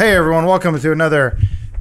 [0.00, 1.36] hey everyone, welcome to another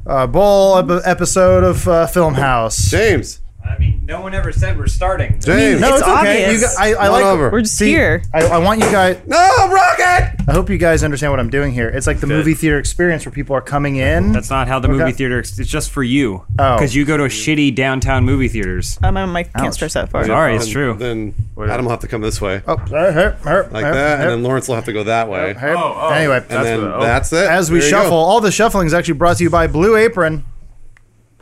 [0.06, 2.92] uh, bowl ep- episode of uh, Film House.
[2.92, 3.40] James.
[3.70, 5.40] I mean, no one ever said we're starting.
[5.40, 5.80] James.
[5.80, 6.12] No, It's it's, okay.
[6.46, 6.62] obvious.
[6.62, 7.26] You gu- I, I Come on like.
[7.26, 7.50] over.
[7.52, 8.24] We're just See, here.
[8.34, 9.20] I, I want you guys.
[9.28, 9.38] No,
[9.72, 10.36] Rocket!
[10.48, 11.88] I hope you guys understand what I'm doing here.
[11.90, 14.32] It's like the movie theater experience where people are coming in.
[14.32, 14.98] That's not how the Okay.
[14.98, 15.38] movie theater.
[15.40, 16.46] It's just for you.
[16.58, 16.76] Oh.
[16.76, 18.98] Because you go to shitty downtown movie theaters.
[19.04, 19.74] Uh, my mic can't Ouch.
[19.76, 20.26] stretch that far.
[20.26, 20.96] Sorry, it's true.
[20.98, 22.64] Then Adam will have to come this way.
[22.68, 25.04] oh, uh, her, her, like her, that, her, and then Lawrence will have to go
[25.04, 25.54] that way.
[25.54, 25.76] her.
[25.78, 26.10] Oh, oh.
[26.10, 27.02] Anyway, and then what- oh.
[27.02, 27.48] that's it.
[27.48, 28.16] as we There you shuffle, go.
[28.18, 30.44] all the shuffling is actually brought to you by Blue Apron.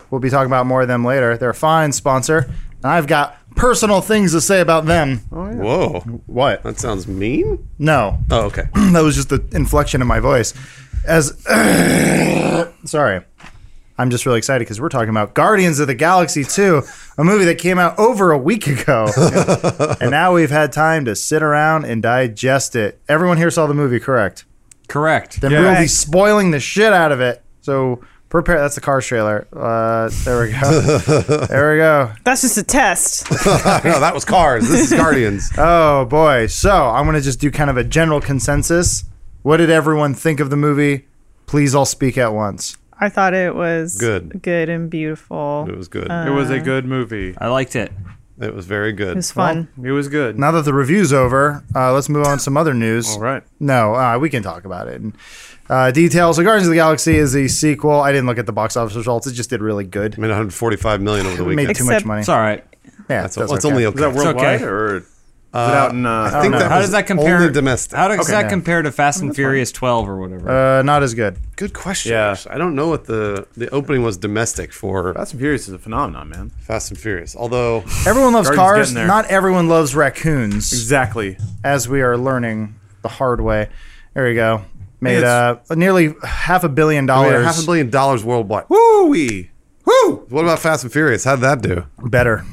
[0.10, 1.38] We'll be talking about more of them later.
[1.38, 2.40] They're a fine sponsor,
[2.84, 5.22] and I've got personal things to say about them.
[5.32, 6.00] Oh, Whoa.
[6.28, 6.64] What?
[6.64, 7.68] That sounds mean.
[7.80, 8.64] No, Oh, okay.
[8.74, 10.54] that was just the inflection in my voice.
[11.06, 11.32] As
[12.86, 13.22] sorry,
[13.98, 16.82] I'm just really excited because we're talking about Guardians of the Galaxy 2,
[17.18, 19.08] a movie that came out over a week ago,
[20.02, 23.02] and now we've had time to sit around and digest it.
[23.10, 24.46] Everyone here saw the movie, correct?
[24.88, 25.42] Correct.
[25.42, 27.44] Then we'll be spoiling the shit out of it.
[27.62, 28.60] So prepare.
[28.60, 29.48] That's the Cars trailer.
[29.54, 30.98] Uh, there we go.
[31.48, 32.12] there we go.
[32.24, 33.30] That's just a test.
[33.46, 34.68] no, that was Cars.
[34.70, 35.52] This is Guardians.
[35.58, 36.48] Oh boy.
[36.48, 39.06] So I'm gonna just do kind of a general consensus.
[39.44, 41.08] What did everyone think of the movie?
[41.46, 42.78] Please all speak at once.
[43.00, 44.42] I thought it was Good.
[44.42, 45.66] good and beautiful.
[45.70, 46.08] It was good.
[46.10, 47.36] It was a good movie.
[47.38, 47.92] I liked it.
[48.42, 49.10] it was very good.
[49.12, 49.68] It was fun.
[49.82, 50.38] It was good.
[50.40, 53.10] Now that the review's over, uh, let's move on to some other news.
[53.12, 53.44] All right.
[53.60, 55.00] No, uh, we can talk about it.
[55.00, 55.14] And,
[55.70, 56.36] uh, details.
[56.38, 57.92] So Guardians of the Galaxy is a sequel.
[58.02, 59.28] I didn't look at the box office results.
[59.28, 60.18] It just did really good.
[60.18, 61.78] made 145 million over the It made weekend.
[61.78, 62.20] too much money.
[62.22, 62.64] It's all right.
[63.10, 63.74] Yeah, That's, that's well, it's okay.
[63.74, 64.64] only Is that worldwide okay.
[64.66, 65.04] or is
[65.54, 66.06] it out in?
[66.06, 66.60] Uh, I think know.
[66.60, 67.38] that How was does that compare?
[67.38, 67.96] Only domestic.
[67.98, 68.50] How does Okay, that yeah.
[68.50, 70.50] compare to Fast and Furious 12 or whatever?
[70.80, 71.38] Uh, not as good.
[71.56, 72.12] Good question.
[72.12, 72.36] Yeah.
[72.50, 75.80] I don't know what the the opening was domestic for Fast and Furious is a
[75.80, 76.50] phenomenon, man.
[76.60, 77.34] Fast and Furious.
[77.36, 78.80] Although Everyone loves Guardians cars.
[78.90, 79.08] getting there.
[79.08, 81.38] Not everyone loves raccoons, Exactly.
[81.64, 83.70] as we are learning the hard way.
[84.16, 84.64] There we go.
[85.00, 87.34] Made It's- uh, nearly half a billion I dollars.
[87.34, 88.66] mean, half a billion dollars worldwide.
[88.70, 89.50] Woo wee.
[89.86, 90.26] Woo!
[90.30, 91.24] What about Fast and Furious?
[91.24, 91.86] How'd that do?
[92.04, 92.44] Better.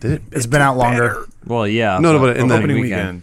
[0.00, 0.22] Did it?
[0.32, 1.26] It's been out longer.
[1.46, 1.98] well, yeah.
[2.00, 3.22] No, no, but in the Opening weekend.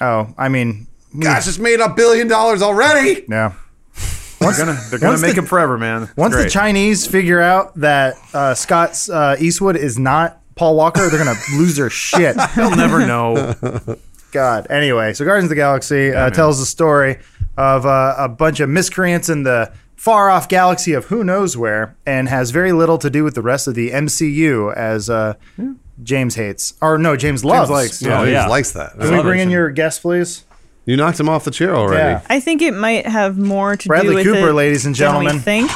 [0.00, 0.86] Oh, I mean,
[1.18, 3.24] Gosh, it's made a billion dollars already.
[3.28, 3.52] yeah.
[4.38, 6.04] They're gonna they're gonna make the- him forever, man.
[6.04, 6.48] It's Once the.
[6.48, 11.76] Chinese figure out that uh, Scott uh, Eastwood is not Paul Walker, they're gonna lose
[11.76, 12.36] their shit.
[12.56, 13.54] They'll never know.
[14.30, 14.66] God.
[14.70, 17.18] Anyway, so Guardians of the Galaxy uh, tells the story
[17.56, 21.94] of uh, a bunch of miscreants in the far off galaxy of who knows where,
[22.06, 25.34] and has very little to do with the rest of the MCU, as uh,
[26.02, 27.68] James hates, or no, James loves.
[27.68, 28.38] James likes, Yeah, Oh, he yeah.
[28.38, 28.98] just likes that.
[28.98, 30.44] Can we bring in your guest, please?
[30.86, 31.98] You knocked him off the chair already.
[32.08, 32.22] Yeah.
[32.30, 34.86] I think it might have more to Bradley do with the Bradley Cooper, it ladies
[34.86, 35.38] and than we gentlemen.
[35.40, 35.70] think.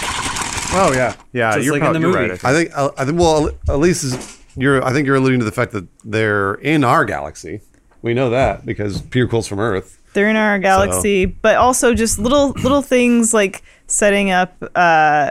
[0.76, 1.52] Oh yeah, yeah.
[1.54, 2.30] Just you're like in probably the movie.
[2.30, 2.44] right.
[2.44, 5.52] I think I, I think well at least you're I think you're alluding to the
[5.52, 7.60] fact that they're in our galaxy.
[8.04, 9.98] We know that because Peter Quill's from Earth.
[10.12, 15.30] They're in our galaxy, but also just little little things like setting up uh,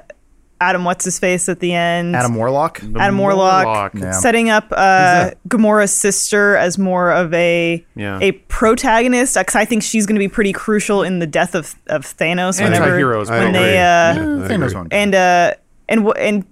[0.59, 2.15] Adam what's his face at the end.
[2.15, 2.81] Adam Warlock.
[2.97, 3.93] Adam Warlock, Warlock.
[3.93, 4.11] Yeah.
[4.11, 8.17] setting up uh, Gamora's sister as more of a Yeah.
[8.21, 11.75] a protagonist because I think she's going to be pretty crucial in the death of,
[11.87, 13.59] of Thanos whenever Anti-heroes, I when agree.
[13.59, 14.15] they uh, Yeah,
[14.47, 14.87] Thanos agree.
[14.91, 15.53] and uh
[15.89, 16.45] and wh- and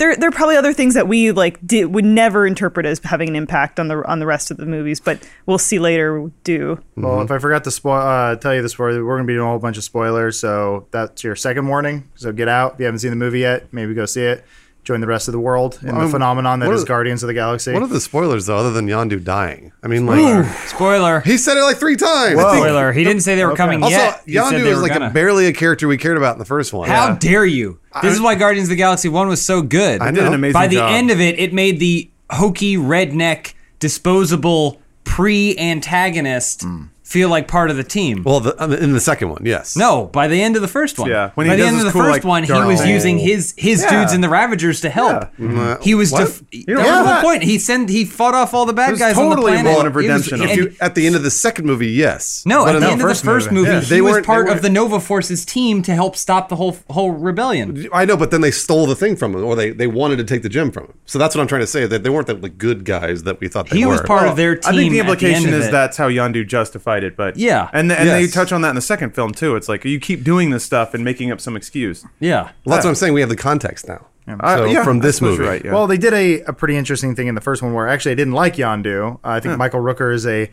[0.00, 3.28] there there are probably other things that we like did would never interpret as having
[3.28, 6.82] an impact on the on the rest of the movies, but we'll see later do.
[6.96, 9.34] Well, if I forgot to spoil, uh, tell you the spoiler, we're going to be
[9.34, 10.40] doing a whole bunch of spoilers.
[10.40, 12.08] So that's your second warning.
[12.16, 12.74] So get out.
[12.74, 14.44] If you haven't seen the movie yet, maybe go see it.
[14.90, 17.22] Join the rest of the world in the phenomenon that is what is are- Guardians
[17.22, 17.72] of the Galaxy.
[17.72, 19.70] What are the spoilers though, other than Yondu dying?
[19.84, 21.20] I mean, like Spoiler.
[21.20, 22.40] he said it like three times.
[22.40, 22.92] Spoiler.
[22.92, 24.22] He didn't say they were coming Also, yet.
[24.26, 25.10] He Yondu they is like a, gonna.
[25.10, 26.88] barely a character we cared about in the first one.
[26.88, 27.78] How dare you?
[28.02, 30.00] This is why Guardians of the Galaxy 1 was so good.
[30.00, 30.32] I Did an know.
[30.32, 30.90] amazing By the job.
[30.90, 36.88] end of it, it made the hokey, redneck, disposable pre antagonist mm.
[37.10, 38.22] Feel like part of the team.
[38.24, 39.76] Well, the, um, in the second one, yes.
[39.76, 41.10] no, by the end of the first one.
[41.10, 42.90] Yeah, when he by the end of the cool, first like, one, he was thing.
[42.94, 43.90] using his his Yeah.
[43.90, 45.24] dudes in the Ravagers to help.
[45.38, 46.20] Mm, He was what?
[46.20, 47.20] def- that was the that.
[47.22, 47.42] whole point.
[47.42, 49.64] He sent he fought off all the bad was guys on the planet.
[49.64, 52.44] moment of It was- If you, at the end of the second movie, yes.
[52.46, 53.68] no, But at the the end of the first first movie.
[53.68, 53.80] movie, Yeah.
[53.80, 56.56] he They was weren't- part they of the Nova Force's team to help stop the
[56.56, 57.88] whole whole rebellion.
[57.92, 60.24] I know, but then they stole the thing from him, or they, they wanted to
[60.24, 60.92] take the gem from him.
[61.06, 61.86] So that's what I'm trying to say.
[61.86, 63.92] That they weren't the like, good guys that we thought they He were.
[63.94, 64.72] He was part of their team.
[64.72, 67.68] I think the implication is that's how Yondu justified it, but Yeah.
[67.72, 69.56] and and they touch on that in the second film too.
[69.56, 72.04] It's like you keep doing this stuff and making up some excuse.
[72.18, 72.50] yeah.
[72.64, 73.12] Well, that's what I'm saying.
[73.14, 74.06] We have the context now.
[74.28, 75.72] Uh, So yeah, from this movie, right, yeah.
[75.72, 78.14] Well, they did a, a pretty interesting thing in the first one where actually I
[78.14, 79.14] didn't like Yondu.
[79.14, 80.50] Uh, I think Michael Rooker is a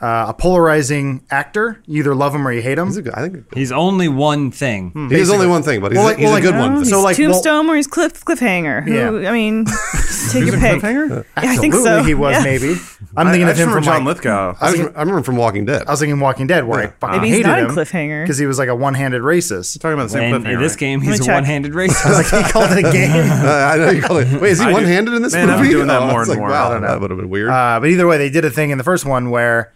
[0.00, 1.82] uh, a polarizing actor.
[1.86, 2.86] You either love him or you hate him.
[2.86, 4.92] He's a good- I think He's only one thing.
[5.10, 6.54] he is only one thing, but he's, Well, a, like- he's well, a like, good
[6.54, 6.74] I one.
[6.74, 6.84] don't.
[6.84, 8.84] So, He's like, well- Tombstone or he's Cliff Cliffhanger.
[8.84, 9.28] Who, Yeah.
[9.28, 9.64] I mean,
[10.30, 10.80] take your pick.
[10.82, 11.08] Cliffhanger?
[11.10, 12.02] Yeah, I think Absolutely, so.
[12.04, 12.42] he was Yeah.
[12.44, 12.74] maybe.
[13.16, 14.56] I'm thinking I of just him remember from John like, Lithgow.
[14.60, 15.82] I, was, I remember him from Walking Dead.
[15.86, 18.22] I was thinking Walking Dead, where I fucking Maybe he's hated not in him Cliffhanger.
[18.24, 19.80] because he was like a one-handed racist.
[19.80, 20.78] talking about the same And in this right?
[20.78, 21.34] game, me he's a check.
[21.34, 22.04] one-handed racist.
[22.32, 23.08] like he called it a game.
[23.48, 24.40] Uh, I know you call it.
[24.40, 25.60] Wait, is he I do- one handed in this Man, movie?
[25.68, 26.50] I'm doing that Oh, more it's and like, more.
[26.50, 26.88] Wow, I don't know.
[26.88, 27.50] that would have been weird.
[27.50, 29.72] Uh, but either way, they did a thing in the first one where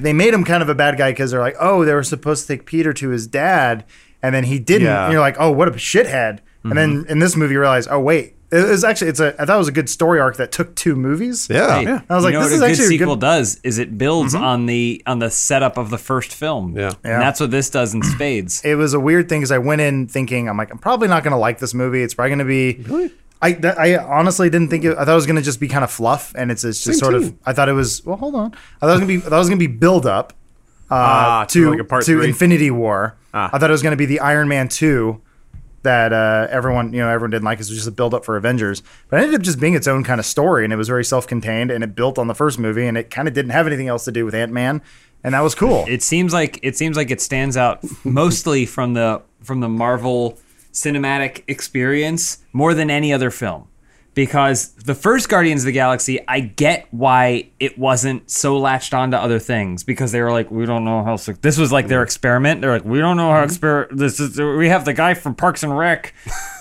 [0.00, 2.46] they made him kind of a bad guy because they're like, oh, they were supposed
[2.46, 3.84] to take Peter to his dad,
[4.22, 4.86] and then he didn't.
[4.86, 5.04] Yeah.
[5.04, 6.40] And you're like, oh, what a shithead.
[6.64, 7.10] And then mm-hmm.
[7.10, 9.34] in this movie, you realize, oh, wait, it was actually it's a.
[9.40, 11.48] I thought it was a good story arc that took two movies.
[11.50, 11.80] yeah.
[11.80, 12.02] yeah.
[12.08, 13.60] I was like, you know this what is a good actually a sequel good- does
[13.62, 14.44] is it builds mm-hmm.
[14.44, 16.76] on the on the setup of the first film.
[16.76, 16.92] Yeah.
[17.02, 17.14] Yeah.
[17.14, 18.62] and that's what this does in spades.
[18.62, 21.24] It was a weird thing because I went in thinking, I'm like, I'm probably not
[21.24, 22.02] going to like this movie.
[22.02, 22.74] It's probably going to be.
[22.82, 23.10] Really?
[23.42, 24.96] I, that, I honestly didn't think it.
[24.96, 27.00] I thought it was going to just be kind of fluff, and it's, it's just
[27.00, 27.34] Same sort of.
[27.44, 28.04] I thought it was.
[28.06, 28.54] Well, hold on.
[28.80, 29.26] I thought it was going to be.
[29.26, 30.32] I thought it was going to be build up
[30.90, 32.28] uh, Ah, to to like part to three.
[32.28, 33.16] Infinity War.
[33.34, 33.50] Ah.
[33.52, 35.20] I thought it was going to be the Iron Man two
[35.82, 37.56] that uh, everyone you know everyone didn't like.
[37.58, 39.88] It was just a build up for Avengers, but it ended up just being its
[39.88, 42.34] own kind of story, and it was very self contained, and it built on the
[42.34, 44.80] first movie, and it kind of didn't have anything else to do with Ant Man,
[45.24, 45.84] and that was cool.
[45.88, 50.38] It seems like it seems like it stands out mostly from the from the Marvel
[50.72, 53.68] cinematic experience more than any other film.
[54.14, 59.10] Because the first Guardians of the Galaxy, I get why it wasn't so latched on
[59.12, 61.16] to other things because they were like, we don't know how.
[61.16, 61.32] Su-.
[61.40, 62.60] This was like their experiment.
[62.60, 63.64] They're like, we don't know how mm-hmm.
[63.64, 63.88] exper.
[63.90, 64.38] This is.
[64.38, 66.12] We have the guy from Parks and Rec,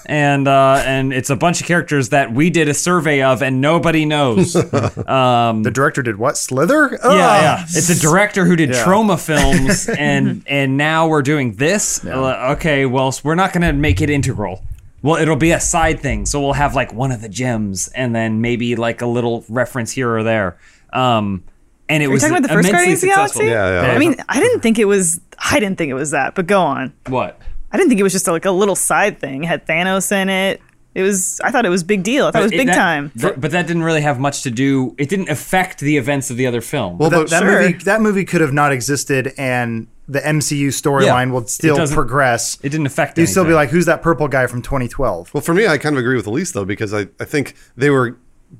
[0.05, 3.61] and uh, and it's a bunch of characters that we did a survey of and
[3.61, 4.53] nobody knows.
[4.53, 6.37] the director did what?
[6.37, 6.97] Slither?
[7.03, 7.63] Yeah, yeah.
[7.63, 8.83] It's a director who did Yeah.
[8.83, 12.03] trauma films, and and now we're doing this.
[12.05, 14.63] Uh, okay, well, we're not going to make it integral.
[15.03, 18.15] Well, it'll be a side thing, so we'll have like one of the gems, and
[18.15, 20.57] then maybe like a little reference here or there.
[20.93, 21.43] Um,
[21.89, 23.41] and it Are you was talking about the first immensely Guardians of the successful.
[23.41, 23.51] Galaxy?
[23.51, 23.91] Yeah, yeah.
[23.93, 25.19] I mean, I didn't think it was.
[25.39, 26.35] I didn't think it was that.
[26.35, 26.93] But go on.
[27.07, 27.39] What?
[27.73, 29.43] I didn't think it was just like a little side thing.
[29.43, 30.61] It had Thanos in it.
[30.93, 31.39] It was.
[31.41, 32.25] I thought it was big deal.
[32.27, 33.11] I thought it was big that- time.
[33.17, 34.93] th- but that didn't really have much to do.
[34.97, 36.97] It didn't affect the events of the other film.
[36.97, 37.61] Well, that, but that Sure.
[37.61, 41.31] movie that movie could have not existed and the MCU storyline Yeah.
[41.31, 42.57] will still doesn't- progress.
[42.61, 43.17] it didn't affect.
[43.17, 45.33] You'd still be like, who's that purple guy from 2012?
[45.33, 47.89] Well, for me, I kind of agree with Elise though because I, I think they
[47.89, 48.17] were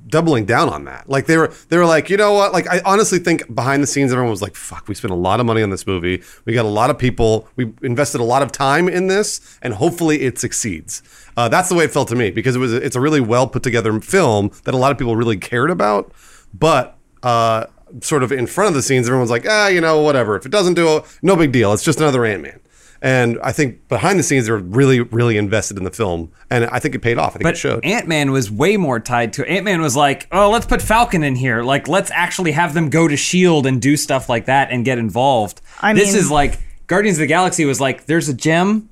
[0.08, 1.10] doubling down on that.
[1.10, 2.54] Like they were they were like, you know what?
[2.54, 5.40] Like I honestly think behind the scenes, everyone was like, "Fuck, we spent a lot
[5.40, 6.22] of money on this movie.
[6.46, 7.48] We got a lot of people.
[7.56, 11.02] We invested a lot of time in this, and hopefully it succeeds."
[11.38, 13.48] Uh, that's the way it felt to me because it was it's a really well
[13.48, 16.12] put together film that a lot of people really cared about,
[16.54, 16.98] but.
[17.24, 17.68] Uh,
[18.00, 20.38] sort of in front of the scenes, everyone's like, ah, you know, whatever.
[20.38, 21.74] If it doesn't do it, no big deal.
[21.74, 22.60] It's just another Ant Man.
[23.04, 26.78] And I think behind the scenes, they're really, really invested in the film, and I
[26.78, 27.30] think it paid off.
[27.30, 27.84] I think it But showed.
[27.84, 31.24] Ant Man was way more tied to Ant Man was like, oh, let's put Falcon
[31.24, 31.64] in here.
[31.64, 35.00] Like, let's actually have them go to Shield and do stuff like that and get
[35.00, 35.62] involved.
[35.82, 38.90] I this mean- is like Guardians of the Galaxy was like, there's a gem,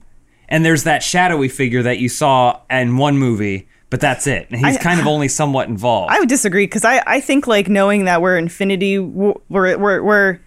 [0.47, 4.47] and there's that shadowy figure that you saw in one movie, but that's it.
[4.50, 6.12] And he's I- kind of only somewhat involved.
[6.12, 10.03] I would disagree because I, I think like knowing that we're Infinity we're, we're, where
[10.03, 10.41] where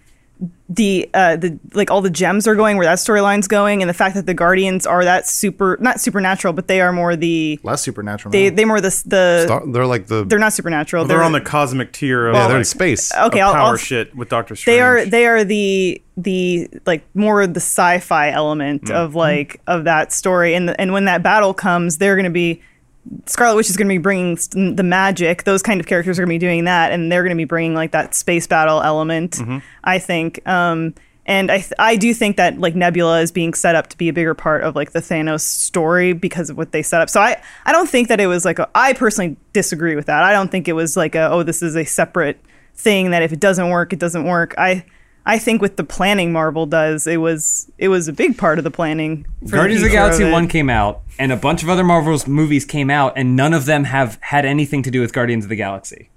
[0.69, 3.93] the uh the like all the gems are going where that storyline's going and the
[3.93, 7.81] fact that the Guardians are that super not supernatural but they are more the Less
[7.81, 8.31] supernatural.
[8.31, 8.55] they now.
[8.55, 11.91] they more the the Star- they're like the they're not supernatural They're on the cosmic
[11.93, 13.13] tier of yeah, they're in space.
[13.13, 14.75] okay of I'll, power I'll- shit with Doctor Strange.
[14.77, 20.11] they are they are the the like more the sci-fi element of like of that
[20.11, 22.61] story and and when that battle comes they're going to be
[23.25, 24.37] Scarlet Witch is going to be bringing
[24.75, 25.43] the magic.
[25.43, 27.45] Those kind of characters are going to be doing that, and they're going to be
[27.45, 29.39] bringing like that space battle element.
[29.83, 30.93] I think, um,
[31.25, 34.09] and I th- I do think that like Nebula is being set up to be
[34.09, 37.09] a bigger part of like the Thanos story because of what they set up.
[37.09, 40.23] So I I don't think that it was like a, I personally disagree with that.
[40.23, 42.39] I don't think it was like a oh this is a separate
[42.75, 44.55] thing that if it doesn't work it doesn't work.
[44.57, 44.85] I
[45.25, 48.63] I think with the planning Marvel does it was it was a big part of
[48.63, 49.25] the planning.
[49.47, 50.31] Guardians of the Galaxy it.
[50.31, 53.65] 1 came out, and a bunch of other Marvel's movies came out, and none of
[53.65, 56.09] them have had anything to do with Guardians of the Galaxy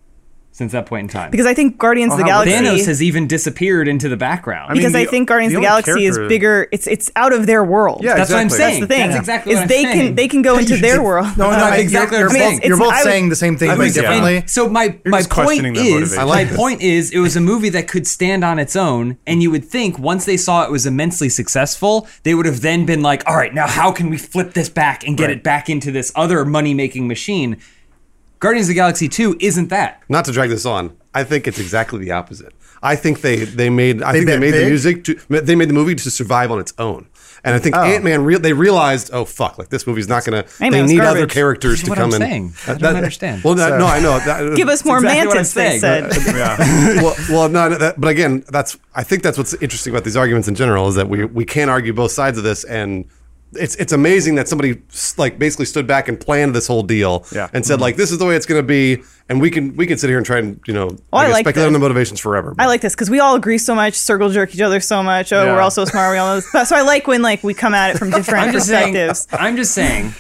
[0.56, 1.30] since that point in time.
[1.30, 4.70] because I think Guardians of the oh, Galaxy Thanos has even disappeared into the background.
[4.72, 6.66] mean, because I think Guardians the of the only Galaxy is bigger.
[6.72, 8.02] It's it's out of their world.
[8.02, 8.80] Yeah, That's what I'm saying.
[8.80, 9.06] That's the thing.
[9.10, 10.06] That's exactly is what I'm they saying.
[10.06, 11.36] can they can go into their world.
[11.36, 13.76] no, no, exactly you're, you're both, you're both I would- saying the same thing, I
[13.76, 14.02] but think, yeah.
[14.02, 14.44] differently.
[14.46, 16.56] So my my point is my this.
[16.56, 19.64] point is it was a movie that could stand on its own, and you would
[19.66, 23.36] think once they saw it was immensely successful, they would have then been like, all
[23.36, 25.36] right, now how can we flip this back and get Right.
[25.36, 27.58] it back into this other money making machine?
[28.38, 30.02] Guardians of the Galaxy 2 isn't that.
[30.08, 32.52] Not to drag this on, I think it's exactly the opposite.
[32.82, 35.68] I think they they made I think they bet made the music to they made
[35.68, 37.08] the movie to survive on its own.
[37.42, 37.82] And I think oh.
[37.82, 40.38] Ant Man re- they realized, oh fuck, like this movie's not gonna.
[40.38, 42.28] Ant-Man they was need other characters to what come I'm in.
[42.28, 42.54] saying.
[42.66, 43.44] I don't that- understand.
[43.44, 44.18] Well, that, no, I know.
[44.18, 46.10] That, Give us more exactly mantis, they saying.
[46.10, 46.34] said.
[47.02, 50.16] well, well, no, no, that, but again, that's I think that's what's interesting about these
[50.16, 53.08] arguments in general is that we we can't argue both sides of this, and
[53.56, 54.80] it's it's amazing that somebody
[55.18, 57.48] like basically stood back and planned this whole deal, Yeah.
[57.52, 57.82] and said mm-hmm.
[57.82, 60.08] like this is the way it's going to be, and we can we can sit
[60.08, 62.54] here and try and you know Oh, I guess like speculate on the motivations forever.
[62.58, 65.32] I like this because we all agree so much, circle jerk each other so much.
[65.32, 65.52] Oh, Yeah.
[65.54, 66.12] we're all so smart.
[66.12, 66.68] We all know this.
[66.68, 68.94] So I like when like we come at it from different I'm just saying.
[68.94, 69.28] perspectives.
[69.32, 70.14] I'm just saying.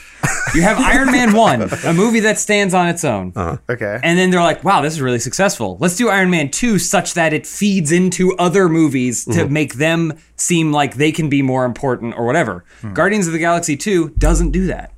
[0.54, 3.58] You have Iron Man one, a movie that stands on its own, uh-huh.
[3.68, 4.00] Okay.
[4.02, 5.76] and then they're like, "Wow, this is really successful.
[5.80, 9.52] Let's do Iron Man two, such that it feeds into other movies to mm-hmm.
[9.52, 12.94] make them seem like they can be more important or whatever." Hmm.
[12.94, 14.92] Guardians of the Galaxy two doesn't do that.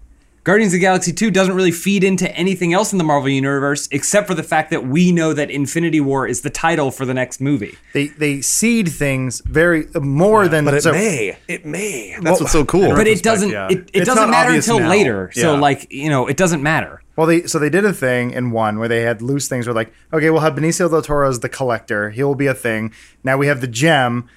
[0.48, 3.86] Guardians of the Galaxy 2 doesn't really feed into anything else in the Marvel Universe
[3.90, 7.12] except for the fact that we know that Infinity War is the title for the
[7.12, 7.76] next movie.
[7.92, 12.16] they they seed things very uh, more than but it so, may, it may.
[12.22, 12.96] That's what's so cool.
[12.96, 13.68] But it doesn't yeah.
[13.70, 14.88] it, it doesn't matter until now.
[14.88, 15.30] later.
[15.34, 17.02] So like, you know, it doesn't matter.
[17.14, 19.74] Well, they so they did a thing in one where they had loose things where
[19.74, 22.08] like, okay, we'll have Benicio del Toro as the collector.
[22.08, 22.94] He will be a thing.
[23.22, 24.30] Now we have the gem.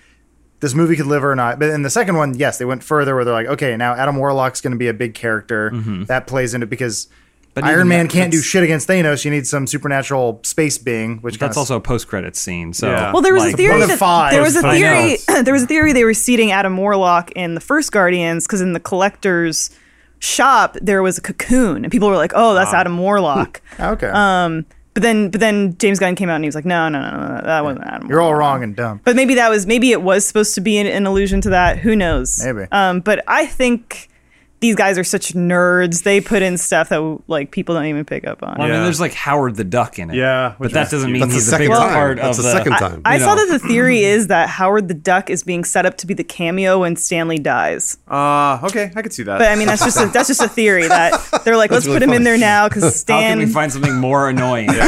[0.62, 1.60] This movie could live or not.
[1.60, 4.16] But in the second one, yes, they went further where they're like, okay, now Adam
[4.16, 5.72] Warlock's going to be a big character.
[6.08, 7.08] That plays into because
[7.54, 9.26] But Iron Man that- can't do shit against Thanos.
[9.26, 12.74] You need some supernatural space being, which That's also a post credit scene.
[12.74, 13.12] So Yeah.
[13.12, 14.32] Well, there was like, a theory that five.
[14.34, 17.56] there was a I theory there was a theory they were seeding Adam Warlock in
[17.56, 19.72] the first Guardians because in the collector's
[20.20, 24.08] shop there was a cocoon and people were like, "Oh, that's Adam Warlock." okay.
[24.14, 27.00] um, but then but then James Gunn came out and he was like, "No, no,
[27.00, 29.02] no, no, that wasn't Adam." You're all wrong and dumb.
[29.04, 31.80] But maybe that was maybe it was supposed to be an, an allusion to that.
[31.80, 32.44] Who knows?
[32.44, 32.68] Maybe.
[32.72, 34.10] Um, but I think
[34.62, 36.04] these guys are such nerds.
[36.04, 38.56] They put in stuff that like people don't even pick up on.
[38.58, 38.84] Well, I mean, Yeah.
[38.84, 40.16] there's like Howard the Duck in it.
[40.16, 41.14] Yeah, but that that is doesn't cute.
[41.14, 41.94] mean That's the he's a second big time.
[41.94, 43.02] part That's of the the second time.
[43.04, 43.46] I you saw know.
[43.48, 46.24] that the theory is that Howard the Duck is being set up to be the
[46.24, 47.98] cameo when Stan Lee dies.
[48.08, 49.40] Uh, okay, I could see that.
[49.40, 51.98] But I mean, that's just a, that's just a theory that they're like, let's really
[51.98, 52.24] put him in funny.
[52.26, 53.38] there now because How can Stan.
[53.40, 54.70] we find something more annoying?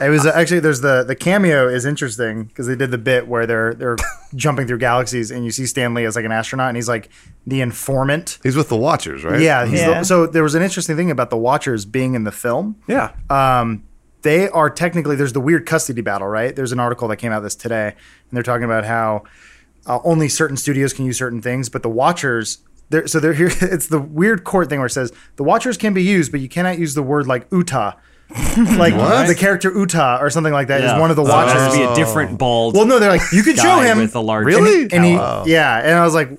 [0.00, 3.28] It was uh, actually there's the the cameo is interesting because they did the bit
[3.28, 3.96] where they're they're
[4.34, 7.08] jumping through galaxies and you see Stan Lee as like an astronaut and he's like
[7.46, 8.38] the informant.
[8.42, 9.40] He's with the Watchers, right?
[9.40, 10.00] Yeah, he's Yeah.
[10.00, 12.76] The, so there was an interesting thing about the Watchers being in the film.
[12.86, 13.12] yeah.
[13.28, 13.84] Um,
[14.22, 16.54] they are technically there's the weird custody battle, right?
[16.54, 19.24] There's an article that came out this today, and they're talking about how
[19.86, 22.58] uh, only certain studios can use certain things, but the Watchers.
[22.90, 23.50] They're, so they're here.
[23.62, 26.50] It's the weird court thing where it says the Watchers can be used, but you
[26.50, 27.96] cannot use the word like Uatu,
[28.78, 28.94] like
[29.26, 30.98] the character Uatu or something like that is Yeah.
[31.00, 31.52] one of the So Watchers.
[31.54, 32.74] has to be a different bald.
[32.76, 34.82] Well, no, they're like you could show guy him with a large Really?
[34.92, 35.44] and he, Hello.
[35.46, 36.30] yeah, and I was like,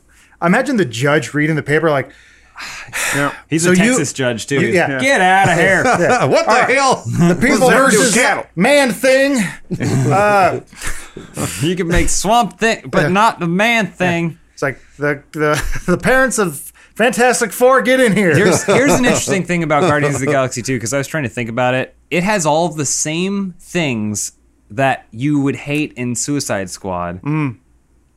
[0.41, 2.09] imagine the judge reading the paper like,
[3.15, 3.33] yeah.
[3.49, 4.61] He's so a you- Texas judge too.
[4.61, 4.99] you- yeah.
[4.99, 5.83] Get out of here.
[6.29, 7.03] what the hell?
[7.05, 8.45] the people that do with versus cattle?
[8.55, 9.37] man thing.
[10.11, 10.59] Uh,
[11.61, 14.39] You can make swamp thing, but not the man thing.
[14.53, 18.35] it's like the the the parents of Fantastic Four get in here.
[18.35, 21.23] Here's here's an interesting thing about Guardians of the Galaxy 2 because I was trying
[21.23, 21.95] to think about it.
[22.09, 24.33] It has all the same things
[24.69, 27.21] that you would hate in Suicide Squad.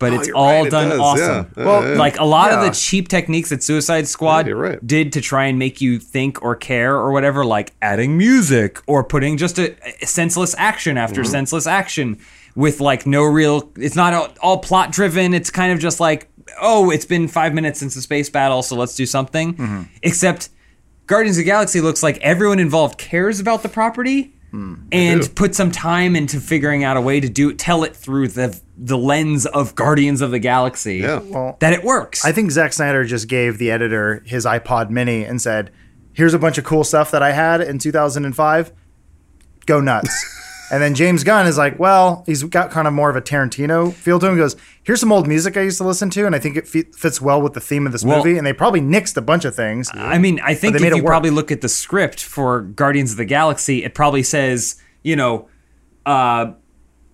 [0.00, 1.50] But it's Oh, you're all right, done does, awesome.
[1.57, 1.64] yeah.
[1.64, 1.99] Well, Yeah, yeah.
[1.99, 4.87] like a lot of the cheap techniques that Suicide Squad Yeah, right.
[4.87, 9.04] did to try and make you think or care or whatever, like adding music or
[9.04, 11.31] putting just a, a senseless action after Mm-hmm.
[11.31, 12.19] senseless action
[12.57, 13.73] with like no real.
[13.76, 15.33] It's not all, all plot driven.
[15.33, 16.28] It's kind of just like,
[16.60, 19.54] oh, it's been five minutes since the space battle, so let's do something.
[19.54, 19.82] Mm-hmm.
[20.02, 20.48] Except
[21.06, 25.52] Guardians of the Galaxy looks like everyone involved cares about the property Hmm, and put
[25.56, 29.46] some time into figuring out a way to do tell it through the the lens
[29.46, 30.98] of Guardians of the Galaxy.
[30.98, 31.18] Yeah.
[31.18, 32.24] Well, that it works.
[32.24, 35.72] I think Zack Snyder just gave the editor his iPod Mini and said,
[36.12, 38.72] "Here's a bunch of cool stuff that I had in 2005.
[39.66, 40.40] Go nuts."
[40.71, 43.92] and then James Gunn is like, "Well, he's got kind of more of a Tarantino
[43.92, 46.35] feel to him." He goes, "Here's some old music I used to listen to, and
[46.35, 48.52] I think it fi- fits well with the theme of this Well- movie." And they
[48.52, 49.90] probably nixed a bunch of things.
[49.94, 53.16] I mean, I think they if you probably look at the script for Guardians of
[53.16, 55.49] the Galaxy, it probably says, you know,
[56.06, 56.52] uh,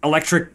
[0.02, 0.50] electric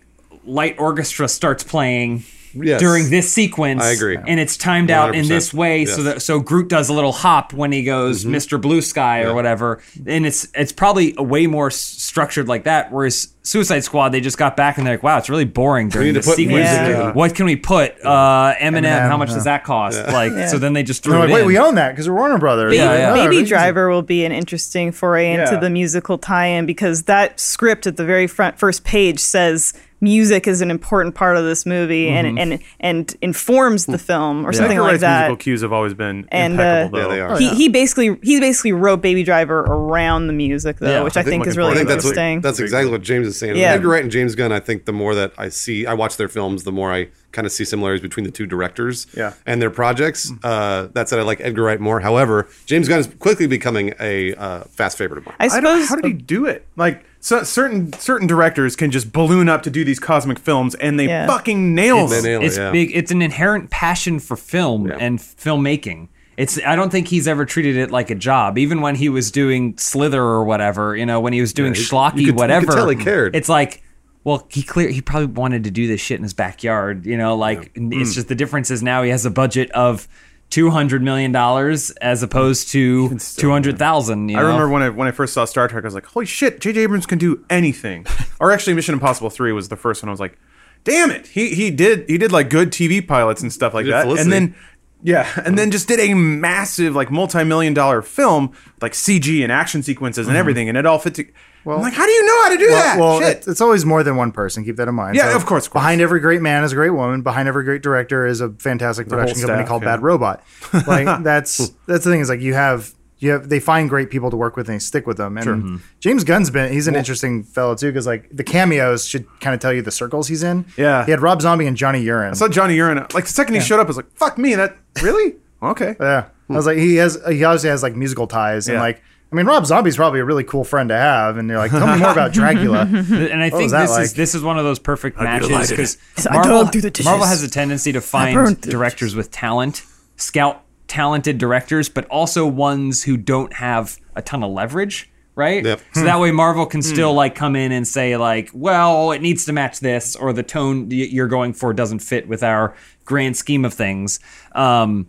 [0.46, 2.24] light orchestra starts playing
[2.56, 2.80] Yes.
[2.80, 3.84] during this sequence.
[3.84, 4.18] I agree.
[4.28, 6.14] and it's timed out in this way, so Yes.
[6.14, 8.36] that so Groot does a little hop when he goes Mm-hmm.
[8.36, 8.60] Mr.
[8.62, 12.92] Blue Sky or whatever, and it's it's probably a way more structured like that.
[12.92, 16.08] Whereas Suicide Squad, they just got back and they're like, wow, it's really boring during
[16.08, 16.68] need to this put sequence.
[16.68, 17.14] music in.
[17.14, 17.94] What can we put?
[18.04, 19.36] Uh, Eminem, Eminem, How much yeah.
[19.36, 20.00] does that cost?
[20.08, 21.48] Like, so then they just threw They're it like, "Wait, in.
[21.48, 23.24] we own that because we're Warner Brothers." Baby, Yeah, yeah.
[23.26, 25.60] Baby we Driver will be an interesting foray into Yeah.
[25.60, 29.74] the musical tie-in because that script at the very front first page says
[30.06, 34.54] music is an important part of this movie and and and informs the film or
[34.54, 35.22] something like Wright's that.
[35.28, 36.98] musical cues have always been And, impeccable.
[37.00, 37.10] uh, though.
[37.10, 37.38] Yeah, they are.
[37.40, 41.22] he, he basically he basically wrote Baby Driver around the music though, Yeah, which I,
[41.22, 42.42] I think, think is really I think forward that's what, interesting.
[42.42, 43.58] that's exactly what James is saying.
[43.58, 43.74] Yeah.
[43.74, 44.52] Edgar Wright and James Gunn.
[44.52, 47.46] I think the more that I see, I watch their films, the more I kind
[47.46, 49.34] of see similarities between the two directors Yeah.
[49.46, 50.32] and their projects.
[50.44, 52.00] Uh, that said, I like Edgar Wright more.
[52.00, 55.36] However, James Gunn is quickly becoming a uh, fast favorite of mine.
[55.40, 56.66] I I don't, suppose how did he do it?
[56.76, 61.00] Like so, certain certain directors can just balloon up to do these cosmic films, and
[61.00, 61.28] they Yeah.
[61.28, 62.24] fucking nail They them.
[62.26, 62.72] nail it, it's yeah.
[62.72, 62.92] big.
[62.96, 64.98] It's an inherent passion for film Yeah.
[65.00, 66.08] and filmmaking.
[66.38, 66.60] It's.
[66.66, 68.58] I don't think he's ever treated it like a job.
[68.58, 71.82] Even when he was doing Slither or whatever, you know, when he was doing he-
[71.82, 73.36] schlocky you could- you could whatever, tell he cared.
[73.36, 73.82] It's like,
[74.26, 74.90] well, he clear.
[74.90, 77.06] He probably wanted to do this shit in his backyard.
[77.06, 78.14] You know, like it's mm.
[78.14, 80.10] just the difference is now he has a budget of.
[80.52, 84.30] Two hundred million dollars as opposed to two hundred thousand.
[84.30, 86.62] I remember when I when I first saw Star Trek, I was like, "Holy shit,
[86.62, 86.82] J.J.
[86.82, 88.06] Abrams can do anything."
[88.40, 90.10] or actually, Mission Impossible Three was the first one.
[90.10, 90.38] I was like,
[90.84, 94.04] "Damn it, he he did he did like good TV pilots and stuff like that."
[94.04, 94.22] Felicity.
[94.22, 94.56] And then
[95.02, 95.56] yeah, and uh-huh.
[95.56, 100.28] then just did a massive like multi million dollar film like CG and action sequences
[100.28, 100.40] and mm-hmm.
[100.40, 101.34] everything, and it all fit.
[101.66, 102.98] To- I'm like, how do you know how to do that?
[103.00, 103.38] Well, Shit.
[103.38, 104.64] it's, it's always more than one person.
[104.64, 105.16] Keep that in mind.
[105.16, 105.82] Yeah, of course, of course.
[105.82, 107.22] Behind every great man is a great woman.
[107.22, 109.90] Behind every great director is a fantastic whole production company staff, called yeah.
[109.96, 110.44] Bad Robot.
[110.88, 114.30] Like that's that's the thing is like you have you have they find great people
[114.30, 115.38] to work with and they stick with them.
[115.38, 115.76] And Mm-hmm.
[116.02, 119.60] James Gunn's been he's an interesting fellow too because like the cameos should kind of
[119.62, 120.66] tell you the circles he's in.
[120.78, 121.06] Yeah.
[121.06, 122.32] he had Rob Zombie and Jimmy Urine.
[122.32, 122.98] I saw Jimmy Urine.
[123.14, 125.96] Like the second he showed up, I was like, "Fuck me!" That really okay.
[126.00, 128.82] Yeah, I was like, he has he obviously has like musical ties and Yeah.
[128.82, 129.02] like
[129.36, 131.36] I mean, Rob Zombie's probably a really cool friend to have.
[131.36, 132.82] And you're like, tell me more about Dracula.
[132.90, 135.98] and I think was that this is this is one of those perfect matches because
[136.32, 137.06] Marvel, dug through the dishes.
[137.06, 139.82] Marvel has a tendency to find directors with talent,
[140.16, 145.12] scout talented directors, but also ones who don't have a ton of leverage.
[145.38, 145.82] Right, Yep.
[145.94, 149.44] so that way Marvel can still like come in and say like, well, it needs
[149.48, 152.74] to match this, or the tone you're going for doesn't fit with our
[153.04, 154.22] grand scheme of things.
[154.54, 155.08] Um,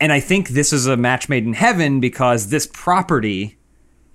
[0.00, 3.56] and I think this is a match made in heaven because this property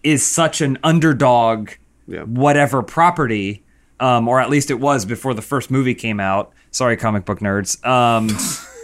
[0.03, 1.71] is such an underdog,
[2.07, 2.21] Yeah.
[2.23, 3.63] whatever property,
[3.99, 6.51] um, or at least it was before the first movie came out.
[6.71, 7.83] Sorry, comic book nerds.
[7.85, 8.29] Um,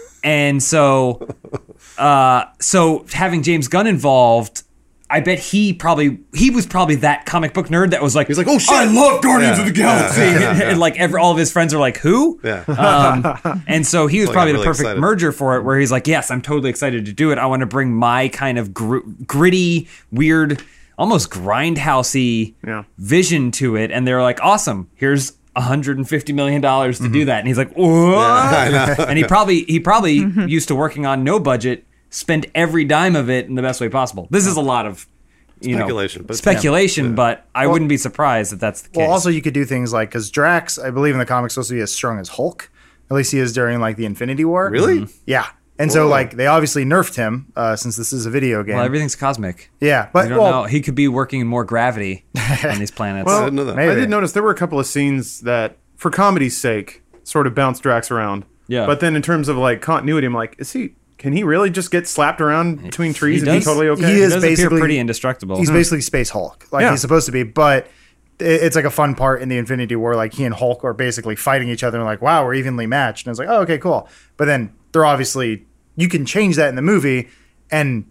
[0.24, 1.28] and so,
[1.98, 4.64] uh, so having James Gunn involved.
[5.16, 8.38] I bet he probably he was probably that comic book nerd that was like He's
[8.38, 10.22] like, "Oh, shit." I love Guardians Yeah, of the Galaxy,"
[10.66, 12.64] and like every all of his friends are like, "Who?" Yeah.
[12.68, 15.00] um, and so he was Like, probably I'm the perfect excited.
[15.00, 17.38] merger for it, where he's like, "Yes, I'm totally excited to do it.
[17.38, 20.62] I want to bring my kind of gr- gritty, weird,
[20.98, 22.84] almost grindhousey Yeah.
[22.98, 24.90] vision to it." And they're like, "Awesome!
[24.96, 29.80] Here's 150 million dollars to do that." And he's like, "What?" and he probably he
[29.80, 30.16] probably
[30.48, 33.90] used to working on no budget, spent every dime of it in the best way
[33.90, 34.28] possible.
[34.32, 35.08] This is a lot of.
[35.62, 38.98] You Speculation, know, but- speculation, but I wouldn't be surprised if that's the case.
[38.98, 41.70] Well, also you could do things like because Drax, I believe in the comics, supposed
[41.70, 42.70] to be as strong as Hulk.
[43.10, 44.70] At least he is during like the Infinity War.
[44.70, 45.08] Really?
[45.26, 45.48] Yeah.
[45.80, 48.76] And so like they obviously nerfed him uh, since this is a video game.
[48.76, 49.72] well, everything's cosmic.
[49.80, 50.64] yeah, but I don't well, know.
[50.68, 52.26] He could be working in more gravity
[52.66, 53.30] on these planets.
[53.30, 53.76] I didn't know that.
[53.78, 53.92] maybe.
[53.92, 57.56] I did notice there were a couple of scenes that, for comedy's sake, sort of
[57.56, 58.46] bounced Drax around.
[58.68, 58.86] Yeah.
[58.86, 60.96] But then in terms of like continuity, I'm like, is he?
[61.26, 64.06] Can he really just get slapped around between trees and be totally okay?
[64.06, 65.58] He he is does appear basically- pretty indestructible.
[65.58, 66.92] he's basically Space Hulk, like Yeah.
[66.92, 67.42] he's supposed to be.
[67.42, 67.88] But
[68.38, 70.94] it- it's like a fun part in the Infinity War, like he and Hulk are
[70.94, 73.26] basically fighting each other, and like, wow, we're evenly matched.
[73.26, 74.08] And it's like, oh, okay, cool.
[74.38, 77.28] But then they're obviously you can change that in the movie,
[77.72, 78.06] and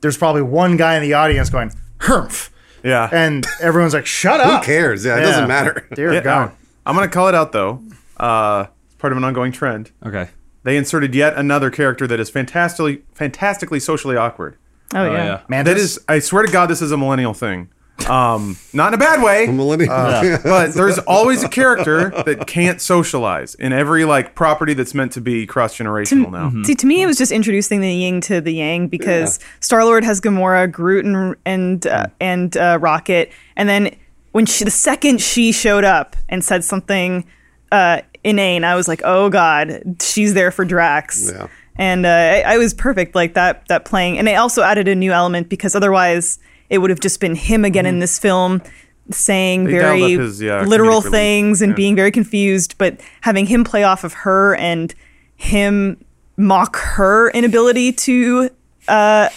[0.00, 2.50] there's probably one guy in the audience going, "Humph,"
[2.82, 3.08] Yeah.
[3.12, 5.04] and everyone's like, "Shut up." Who cares?
[5.04, 5.86] Yeah, it doesn't matter.
[5.94, 6.50] Dear Yeah, God.
[6.84, 7.80] I'm gonna call it out though.
[8.16, 9.92] Uh, it's part of an ongoing trend.
[10.04, 10.30] okay.
[10.62, 14.56] They inserted yet another character that is fantastically, fantastically socially awkward.
[14.94, 15.42] Oh, yeah.
[15.48, 15.72] Mantis?
[15.72, 17.70] That is, I swear to God, this is a millennial thing.
[18.08, 19.90] Um, not in a bad way, Millennium.
[20.42, 25.20] but there's always a character that can't socialize in every like property that's meant to
[25.20, 26.50] be cross generational now.
[26.62, 30.04] See, to me, it was just introducing the yin to the yang because Star Lord
[30.04, 33.94] has Gamora, Groot, and and uh, and uh, Rocket, and then
[34.32, 37.24] when she, the second she showed up and said something
[37.72, 41.30] uh, inane, I was like, oh god, she's there for Drax.
[41.32, 41.48] Yeah.
[41.76, 44.94] And uh, I, I was perfect like that that playing, and they also added a
[44.94, 48.62] new element because otherwise it would have just been him again in this film
[49.10, 51.76] saying They very his, yeah, literal things and Yeah.
[51.76, 54.94] being very confused, but having him play off of her and
[55.36, 56.04] him
[56.36, 58.50] mock her inability to
[58.88, 59.28] uh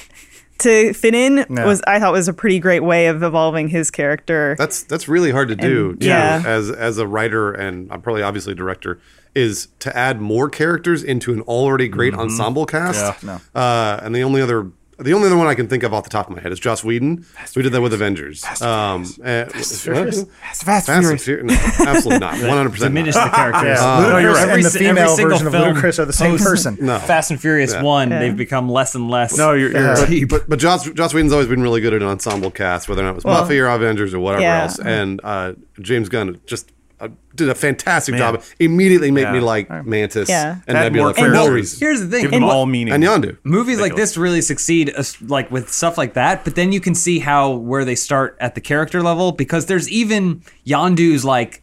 [0.64, 1.66] to fit in Yeah.
[1.66, 4.56] was I thought was a pretty great way of evolving his character.
[4.58, 6.42] That's that's really hard to do And- too, yeah.
[6.46, 9.00] as as a writer and I'm probably obviously a director
[9.36, 13.24] is to add more characters into an already great ensemble cast.
[13.24, 14.68] Yeah, Uh, and the only other
[15.04, 16.60] the only other one I can think of off the top of my head is
[16.60, 18.44] Joss Whedon, We did that with Avengers.
[18.62, 20.24] um, and- Furious.
[20.24, 21.24] Fast, fast, Fast and Furious.
[21.26, 21.80] Furious.
[21.80, 22.34] No, absolutely not.
[22.42, 22.94] One hundred percent.
[22.94, 23.64] Diminish the characters.
[23.80, 24.50] Yeah, Uh, no, you're right.
[24.50, 26.78] and the si- every female version of film Ludacris are the same post- person.
[26.82, 27.00] No.
[27.00, 27.82] Fast and Furious Yeah.
[27.84, 28.20] One, Yeah.
[28.20, 29.38] they've become less and less.
[29.38, 30.06] No, you're, you're Yeah.
[30.06, 30.30] cheap.
[30.30, 33.06] But but Joss Joss Whedon's always been really good at an ensemble cast, whether or
[33.06, 34.64] not it was Well, Buffy or Avengers or whatever yeah.
[34.64, 34.80] else.
[34.80, 36.72] And uh, James Gunn just
[37.04, 38.42] uh, did a fantastic job.
[38.60, 39.44] Immediately make me Yeah.
[39.44, 40.58] like Mantis Yeah.
[40.68, 41.80] and Add Nebula more for no reason.
[41.80, 42.22] Here's the thing.
[42.22, 42.94] Give them and all meaning.
[42.94, 43.38] and Yondu.
[43.44, 46.96] movies like this really succeed uh, like with stuff like that but then you can
[46.96, 51.62] see how where they start at the character level because there's even Yondu's like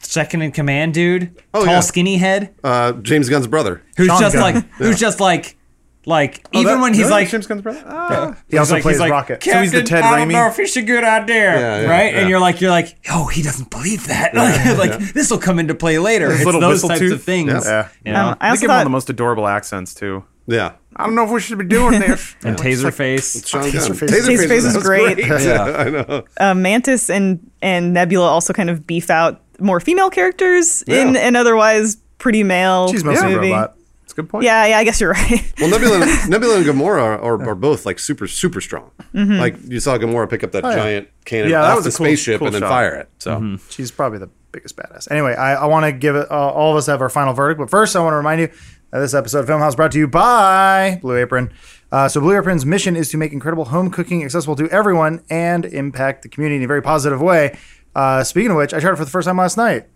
[0.00, 1.80] second in command dude Oh, tall yeah.
[1.80, 3.82] skinny head Uh, James Gunn's brother.
[3.96, 4.54] who's Sean just Gunn.
[4.54, 5.56] like who's just like
[6.04, 7.10] like even Oh, That- when he's really?
[7.12, 7.82] like James Gunn's brother.
[7.86, 8.36] Ah.
[8.48, 9.42] He also like, plays he's like, Rocket.
[9.44, 10.32] So he's the "Captain, Ted I don't Raimi?
[10.32, 12.12] know if it's a good idea, Yeah, yeah, right?
[12.12, 12.20] yeah.
[12.20, 14.34] And you're like, you're like, oh, he doesn't believe that.
[14.78, 16.28] like, like this will come into play later.
[16.30, 17.12] His It's little those types tooth.
[17.12, 17.64] of things.
[17.64, 17.88] Yeah.
[18.04, 18.28] You know?
[18.30, 20.24] Um, I They also give him all thought the most adorable accents too.
[20.48, 20.72] Yeah.
[20.96, 22.34] I don't know if we should be doing this.
[22.44, 23.46] and Taserface.
[23.46, 23.70] Sean Gunn.
[23.72, 24.08] Taserface.
[24.08, 25.18] Taserface that is was great.
[25.26, 25.62] Yeah.
[25.64, 26.24] I know.
[26.38, 31.36] uh, Mantis and and Nebula also kind of beef out more female characters in an
[31.36, 33.76] otherwise pretty male She's mostly a robot.
[34.12, 34.44] That's a good point.
[34.44, 35.52] Yeah, yeah, I guess you're right.
[35.58, 35.98] Well, Nebula,
[36.28, 38.90] Nebula and Gamora are, are, are both like super, super strong.
[39.14, 40.74] Like you saw Gamora pick up that yeah.
[40.74, 42.68] giant cannon Yeah, that off was the a cool- spaceship cool and then shot.
[42.68, 43.08] fire it.
[43.18, 45.10] So She's probably the biggest badass.
[45.10, 47.58] Anyway, I, I want to give it, uh, all of us have our final verdict,
[47.58, 48.48] but first I want to remind you
[48.90, 51.50] that this episode of Film House brought to you by Blue Apron.
[51.90, 55.64] Uh, so Blue Apron's mission is to make incredible home cooking accessible to everyone and
[55.64, 57.56] impact the community in a very positive way.
[57.94, 59.86] Uh, speaking of which, I tried it for the first time last night.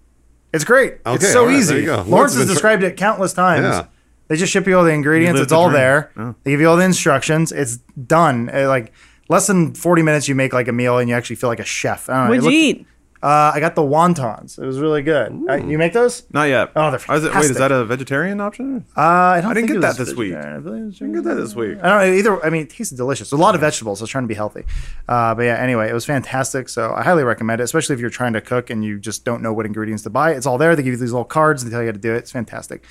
[0.52, 0.98] It's great.
[1.06, 1.86] it's so all right, there easy.
[1.86, 3.64] Lawrence Lawrence has has been described it countless times.
[3.64, 3.86] Yeah.
[4.28, 5.40] They just ship you all the ingredients.
[5.40, 5.74] It's the all dream.
[5.80, 6.34] there.
[6.42, 7.52] They give you all the instructions.
[7.52, 8.50] It's done.
[8.52, 8.92] Uh, like
[9.28, 11.64] less than forty minutes, you make like a meal, and you actually feel like a
[11.64, 12.08] chef.
[12.10, 12.28] I.
[12.28, 12.86] What'd It you looked- eat?
[13.22, 14.58] uh, I got the wontons.
[14.58, 15.32] It was really good.
[15.48, 16.24] Uh, you make those?
[16.32, 16.70] Not yet.
[16.76, 18.84] Oh, they're Oh, is it- wait, is that a vegetarian option?
[18.96, 19.50] Uh, I don't.
[19.50, 20.32] I didn't get that this week.
[20.32, 20.56] vegetarian.
[20.56, 21.78] I believe it was Didn't get that this week.
[21.82, 22.44] I don't know either.
[22.46, 23.32] I mean, it tasted delicious.
[23.32, 24.00] A lot of vegetables.
[24.00, 24.64] I was trying to be healthy.
[25.08, 26.68] Uh, but yeah, anyway, it was fantastic.
[26.68, 29.40] So I highly recommend it, especially if you're trying to cook and you just don't
[29.42, 30.32] know what ingredients to buy.
[30.32, 30.76] It's all there.
[30.76, 31.64] They give you these little cards.
[31.64, 32.18] They tell you how to do it.
[32.18, 32.84] It's fantastic.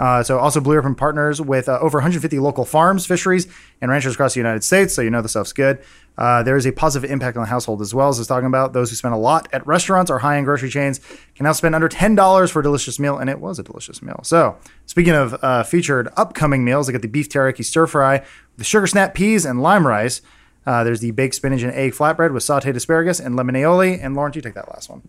[0.00, 3.46] Uh, so also Blue Ribbon partners with uh, over 150 local farms, fisheries,
[3.82, 4.94] and ranchers across the United States.
[4.94, 5.78] So you know the stuff's good.
[6.16, 8.46] Uh, there is a positive impact on the household as well as I was talking
[8.46, 8.72] about.
[8.72, 11.00] Those who spend a lot at restaurants or high-end grocery chains
[11.34, 14.20] can now spend under $10 for a delicious meal, and it was a delicious meal.
[14.22, 18.24] So speaking of uh, featured upcoming meals, I got the beef teriyaki stir fry,
[18.56, 20.22] the sugar snap peas and lime rice.
[20.66, 23.98] Uh, there's the baked spinach and egg flatbread with sauteed asparagus and lemon aioli.
[24.02, 25.02] And Lauren, you take that last one.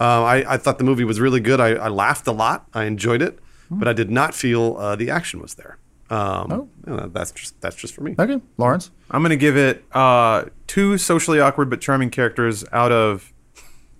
[0.00, 1.60] Uh, I, I thought the movie was really good.
[1.60, 2.66] I, I laughed a lot.
[2.74, 3.38] I enjoyed it,
[3.70, 5.78] but I did not feel uh, the action was there.
[6.10, 8.14] Um, you know, that's just that's just for me.
[8.18, 8.90] Okay, Lawrence.
[9.10, 13.32] I'm gonna give it uh, two socially awkward but charming characters out of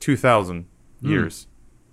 [0.00, 0.66] 2,000
[1.00, 1.46] years.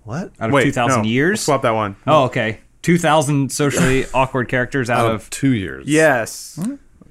[0.04, 0.32] What?
[0.40, 1.40] Out of Wait, 2,000 no, years?
[1.40, 1.96] we'll swap that one.
[2.08, 2.60] Oh, okay.
[2.82, 5.22] 2,000 socially awkward characters out, Out of.
[5.22, 5.88] of two years.
[5.88, 6.56] Yes.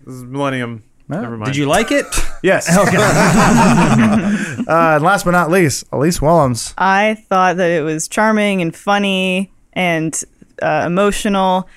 [0.04, 0.82] This is Millennium.
[1.10, 1.46] Never mind.
[1.52, 2.06] Did you like it?
[2.42, 2.68] Yes.
[4.70, 6.74] Uh, and last but not least, Elise Willems.
[6.78, 10.18] I thought that it was charming and funny and
[10.62, 11.68] uh, emotional.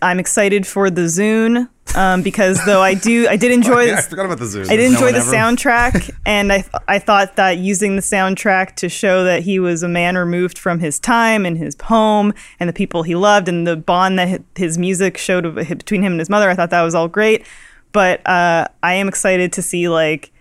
[0.00, 4.00] I'm excited for the Zune um, because though I do, I did enjoy Yeah, I
[4.00, 4.62] forgot about the zoo.
[4.62, 8.02] I did No enjoy one the ever- soundtrack, and I I thought that using the
[8.02, 12.32] soundtrack to show that he was a man removed from his time and his home
[12.58, 16.20] and the people he loved and the bond that his music showed between him and
[16.20, 17.44] his mother, I thought that was all great.
[17.92, 20.32] But uh, I am excited to see like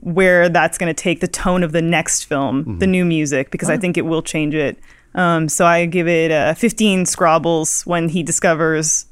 [0.00, 3.68] where that's going to take the tone of the next film, the new music, because
[3.70, 4.78] I think it will change it.
[5.14, 9.06] Um, so I give it uh, 15 Scrobbles when he discovers.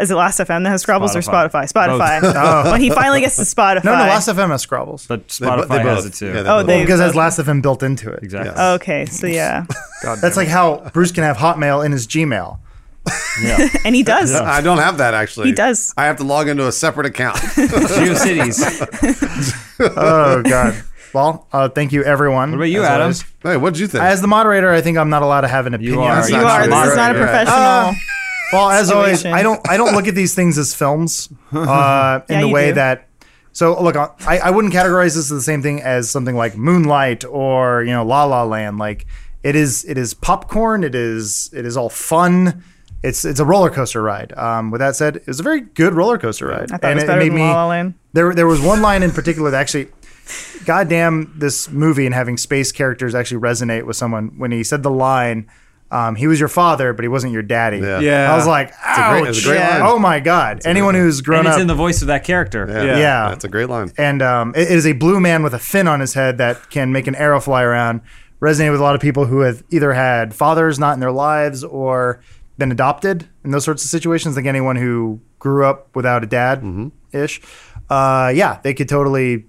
[0.00, 1.70] Is it Last FM that has Scrobbles or Spotify.
[1.72, 2.20] Spotify?
[2.20, 2.64] Spotify.
[2.72, 3.84] When he finally gets to Spotify.
[3.84, 5.06] No, no, Last FM has Scrobbles.
[5.06, 6.26] But Spotify they has both- it too.
[6.26, 8.22] yeah, Oh, both- they- because it has Last FM built into it.
[8.24, 8.52] exactly.
[8.56, 8.72] Yeah.
[8.72, 9.64] Okay, so yeah,
[10.02, 12.58] God That's like how Bruce can have Hotmail in his Gmail.
[13.42, 13.68] Yeah.
[13.84, 14.34] and he does.
[14.34, 15.48] I don't have that actually.
[15.48, 15.92] He does.
[15.96, 17.36] I have to log into a separate account.
[17.96, 19.62] GeoCities.
[19.96, 20.82] Oh God.
[21.12, 22.50] Well, uh, thank you, everyone.
[22.52, 23.00] What about you, as Adam?
[23.02, 23.24] always.
[23.42, 24.02] hey, what did you think?
[24.02, 25.94] As the moderator, I think I'm not allowed to have an opinion.
[25.94, 26.22] You are.
[26.22, 26.60] on You You are.
[26.62, 26.74] things.
[26.74, 27.46] This is not a Right, right.
[27.46, 27.94] professional.
[28.52, 29.24] Well, as always.
[29.26, 32.68] I don't I don't look at these things as films uh, in Yeah, the way
[32.68, 32.74] do.
[32.74, 33.08] that.
[33.52, 37.24] So look, I, I wouldn't categorize this as the same thing as something like Moonlight
[37.24, 38.78] or you know La La Land.
[38.78, 39.06] Like
[39.42, 40.84] it is it is popcorn.
[40.84, 42.62] It is it is all fun.
[43.02, 44.32] It's it's a roller coaster ride.
[44.36, 46.72] Um, with that said, it was a very good roller coaster ride.
[46.72, 47.94] I thought it was better than La La Land.
[48.12, 49.88] There there was one line in particular that actually,
[50.64, 54.90] goddamn, this movie and having space characters actually resonate with someone when he said the
[54.90, 55.48] line.
[55.88, 57.78] Um, he was your father, but he wasn't your daddy.
[57.78, 58.00] Yeah.
[58.00, 58.32] Yeah.
[58.32, 59.28] I was like, a great- ouch.
[59.28, 59.82] it's a great line.
[59.84, 60.62] Oh my god!
[60.66, 62.66] Anyone who's grown and it's up in the voice of that character.
[62.68, 63.28] Yeah, Yeah.
[63.28, 63.92] that's a great line.
[63.96, 66.70] and um, it it is a blue man with a fin on his head that
[66.70, 68.00] can make an arrow fly around.
[68.42, 71.62] Resonate with a lot of people who have either had fathers not in their lives
[71.64, 72.20] or
[72.58, 74.36] been adopted in those sorts of situations.
[74.36, 77.40] Like anyone who grew up without a dad ish.
[77.88, 79.46] Uh, yeah, they could totally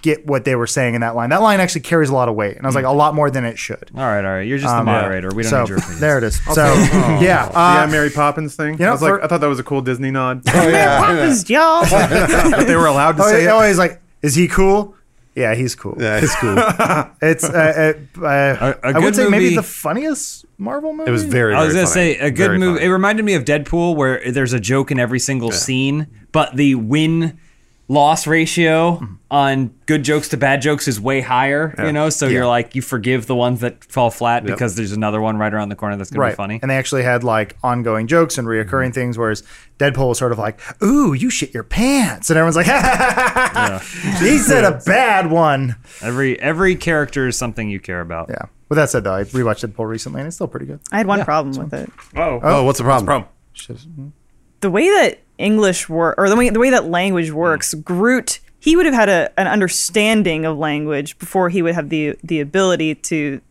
[0.00, 1.30] get what they were saying in that line.
[1.30, 3.30] That line actually carries a lot of weight, and I was like, a lot more
[3.30, 3.90] than it should.
[3.94, 4.46] All right, all right.
[4.46, 4.92] You're just the Um, yeah.
[4.92, 5.30] moderator.
[5.34, 6.00] We don't so need your opinion.
[6.00, 6.44] there it is.
[6.54, 6.64] So
[7.20, 8.76] yeah, uh, yeah, Mary Poppins thing.
[8.76, 10.42] know, I was like, I thought that was a cool Disney nod.
[10.48, 11.00] Oh, yeah.
[11.00, 11.82] Poppins y'all.
[11.86, 13.48] that they were allowed to oh, say it.
[13.48, 14.94] always like, is he cool?
[15.34, 15.96] Yeah, he's cool.
[15.98, 16.54] yeah, it's cool.
[17.22, 21.08] It's uh, uh, uh, A- a I would say maybe the funniest Marvel movie.
[21.08, 21.54] It was very.
[21.54, 22.14] I was very gonna funny.
[22.14, 22.78] say a good Very movie.
[22.78, 22.86] funny.
[22.86, 26.76] It reminded me of Deadpool, where there's a joke in every single scene, but the
[26.76, 27.38] win
[27.86, 29.14] loss ratio mm-hmm.
[29.30, 31.74] on good jokes to bad jokes is way higher.
[31.78, 35.20] You know, so you're like you forgive the ones that fall flat because there's another
[35.20, 36.32] one right around the corner that's gonna right.
[36.32, 36.58] be funny.
[36.62, 38.92] And they actually had like ongoing jokes and reoccurring mm-hmm.
[38.92, 39.42] things, whereas
[39.78, 42.66] Deadpool was sort of like, "Ooh, you shit your pants," and everyone's like,
[44.20, 48.28] "He said a bad one." Every every character is something you care about.
[48.30, 48.46] Yeah.
[48.70, 50.80] With that said, though, I rewatched Deadpool recently, and it's still pretty good.
[50.90, 51.92] I had one problem with it.
[52.16, 53.06] Oh, Oh, what's the problem?
[53.06, 54.12] problem.
[54.60, 57.36] the way that English work or the way the way that language hmm.
[57.36, 61.90] works, Groot he would have had a, an understanding of language before he would have
[61.90, 63.42] the the ability to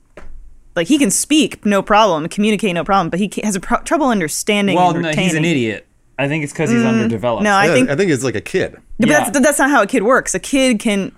[0.76, 3.82] like he can speak no problem, communicate no problem, but he ca- has a pro-
[3.82, 4.76] trouble understanding.
[4.76, 5.86] Well, and no, he's an idiot.
[6.18, 7.44] I think it's because he's mm, underdeveloped.
[7.44, 8.76] No, I Yeah, think, I think it's like a kid.
[9.00, 9.20] but Yeah.
[9.20, 10.34] that's that's not how a kid works.
[10.34, 11.12] A kid can.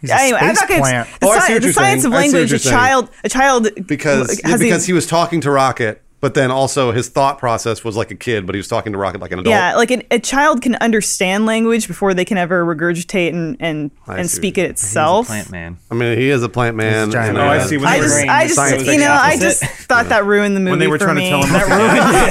[0.00, 0.80] He's a Anyway, I'm space not gonna.
[0.80, 1.08] plant.
[1.20, 2.12] The, Oh, I sci- the science saying.
[2.12, 2.52] of I see what language.
[2.52, 3.10] A child.
[3.22, 7.08] A child because has because the, he was talking to Rocket, but then also his
[7.08, 9.50] thought process was like a kid, but he was talking to Rocket like an adult.
[9.52, 13.90] Yeah, like an, a child can understand language before they can ever regurgitate and and,
[14.06, 15.26] I and see speak what it He's a itself.
[15.28, 15.78] plant man.
[15.90, 17.06] I mean, he is a plant man.
[17.06, 17.46] He's a giant and, man.
[17.46, 17.76] Oh, I uh, see.
[17.76, 19.86] When I just, brain I just, you know, I just opposite.
[19.86, 21.24] thought that ruined the movie when they were for trying me.
[21.24, 21.54] to tell him.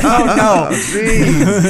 [0.04, 0.68] oh no!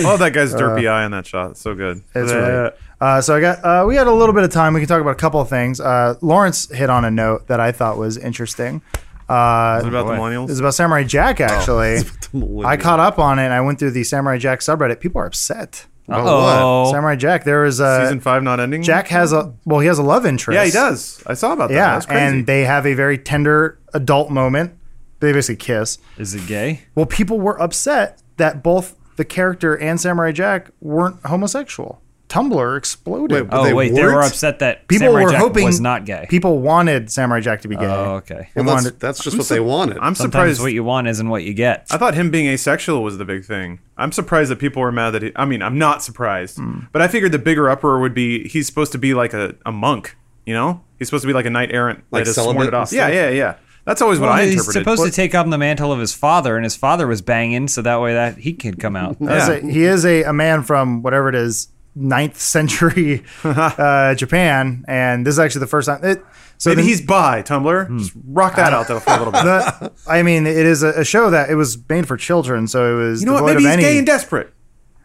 [0.09, 1.51] oh, that guy's derpy eye on that shot.
[1.51, 2.03] It's so good.
[2.15, 2.71] It's Uh, really.
[2.99, 4.73] Uh, so I got uh, we had a little bit of time.
[4.73, 5.79] We can talk about a couple of things.
[5.79, 8.81] Uh, Lawrence hit on a note that I thought was interesting.
[9.29, 10.17] Uh, Is it about the boy.
[10.19, 10.49] millennials?
[10.49, 11.97] It's about Samurai Jack, actually.
[12.33, 12.65] millennials.
[12.65, 13.43] I caught up on it.
[13.45, 14.99] and I went through the Samurai Jack subreddit.
[14.99, 15.85] People are upset.
[16.07, 17.43] About Oh, Samurai Jack.
[17.43, 18.81] There was a Season five not ending.
[18.81, 20.55] Jack has a well, he has a love interest.
[20.55, 21.21] Yeah, he does.
[21.27, 21.75] I saw about that.
[21.75, 22.21] Yeah, That's crazy.
[22.21, 24.73] and they have a very tender adult moment.
[25.19, 25.97] They basically kiss.
[26.17, 26.83] is it gay?
[26.95, 32.01] Well, people were upset that both the character and Samurai Jack weren't homosexual.
[32.29, 33.31] Tumblr exploded.
[33.31, 35.79] Wait, But Oh they wait, they were upset that people Samurai were Jack hoping was
[35.79, 36.25] not gay.
[36.29, 37.85] People wanted Samurai Jack to be gay.
[37.85, 38.49] Oh, okay.
[38.55, 39.97] Well, that's, wanted- that's just what they wanted.
[39.99, 40.61] I'm Sometimes surprised.
[40.61, 41.87] what you want isn't what you get.
[41.89, 43.79] I thought him being asexual was the big thing.
[43.97, 45.31] I'm surprised that people were mad that he.
[45.37, 46.79] I mean, I'm not surprised, Hmm.
[46.91, 49.71] but I figured the bigger uproar would be he's supposed to be like a, a
[49.71, 50.17] monk.
[50.45, 52.73] You know, he's supposed to be like a knight errant Like that has sworn it
[52.73, 52.91] off.
[52.91, 53.55] Yeah, yeah, yeah.
[53.85, 54.75] That's always what I he's interpreted.
[54.85, 57.69] He's supposed to take up the mantle of his father, and his father was banging,
[57.69, 59.15] so that way that he could come out.
[59.21, 59.49] Yeah.
[59.51, 65.25] a- he is a, a man from whatever it is, ninth century uh, Japan, and
[65.25, 66.03] this is actually the first time.
[66.03, 66.23] It,
[66.59, 67.87] so Maybe the- he's by Tumblr.
[67.87, 67.97] Hmm.
[67.99, 69.43] Just rock that out there for a little bit.
[69.43, 72.95] the, I mean, it is a, a show that it was made for children, so
[72.97, 73.39] it was you know what?
[73.47, 73.93] devoid Maybe of he's any.
[73.93, 74.53] gay and desperate.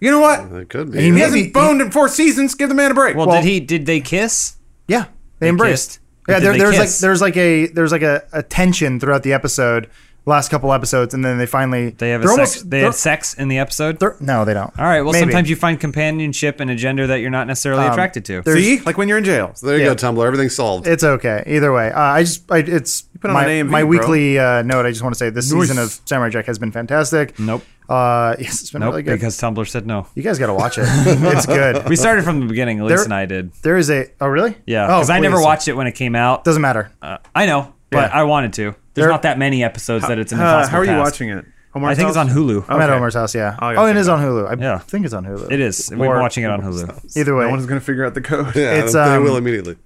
[0.00, 0.40] You know what?
[0.52, 0.98] it could be.
[1.00, 2.54] He He hasn't Maybe- boned in four seasons.
[2.54, 3.16] Give the man a break.
[3.16, 3.60] Well, Well- did he?
[3.60, 4.56] Did they kiss?
[4.88, 5.06] yeah,
[5.38, 5.88] they, embraced.
[5.88, 5.98] kissed?
[6.28, 9.32] Yeah, there, they there's like there's like a there's like a, a tension throughout the
[9.32, 9.90] episode,
[10.24, 12.38] last couple episodes, and then they finally They have a they're sex.
[12.56, 13.98] almost- they they're- had sex in the episode.
[14.20, 14.72] no, they don't.
[14.78, 15.02] All right.
[15.02, 15.24] Well, Maybe.
[15.24, 18.42] sometimes you find companionship in a gender that you're not necessarily Um, attracted to.
[18.44, 19.50] See, like when you're in jail.
[19.54, 19.94] So there you Yeah.
[19.94, 20.24] go, Tumblr.
[20.24, 20.86] Everything's solved.
[20.86, 21.42] It's okay.
[21.46, 24.62] Either way, uh, I just I, it's put on my, an AMV, my weekly uh,
[24.62, 24.86] note.
[24.86, 25.60] I just want to say this Nice.
[25.62, 27.38] season of Samurai Jack has been fantastic.
[27.38, 27.64] Nope.
[27.88, 28.90] Uh, yes, it's been Nope.
[28.92, 29.14] really good.
[29.14, 30.06] Because Tumblr said no.
[30.14, 30.84] you guys got to watch it.
[30.86, 31.84] it's good.
[31.88, 32.78] We started from the beginning.
[32.80, 33.50] Elise There- and I did.
[33.62, 34.84] There is a oh really Yeah.
[34.84, 36.44] oh Because I never watched it when it came out.
[36.44, 36.90] Doesn't matter.
[37.02, 38.18] Uh, I know, but Yeah.
[38.20, 38.62] I wanted to.
[38.62, 41.04] There's There- not that many episodes that it's an Uh, impossible how are you task.
[41.12, 41.44] watching it?
[41.72, 42.36] Homer's I think it's on House?
[42.36, 42.64] Hulu.
[42.68, 42.96] I'm at Okay.
[42.98, 43.34] Omer's house.
[43.34, 43.56] Yeah.
[43.58, 44.46] Oh, I Oh, gotta it check is on Hulu.
[44.58, 44.78] I Yeah.
[44.78, 45.50] think it's on Hulu.
[45.50, 45.88] It is.
[45.90, 47.16] We've been watching it on Hulu.
[47.16, 48.54] Either No way, one's gonna figure out the code.
[48.54, 49.76] yeah, it's, they um, will immediately.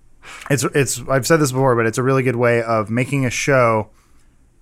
[0.51, 3.31] it's it's I've said this before, but it's a really good way of making a
[3.31, 3.90] show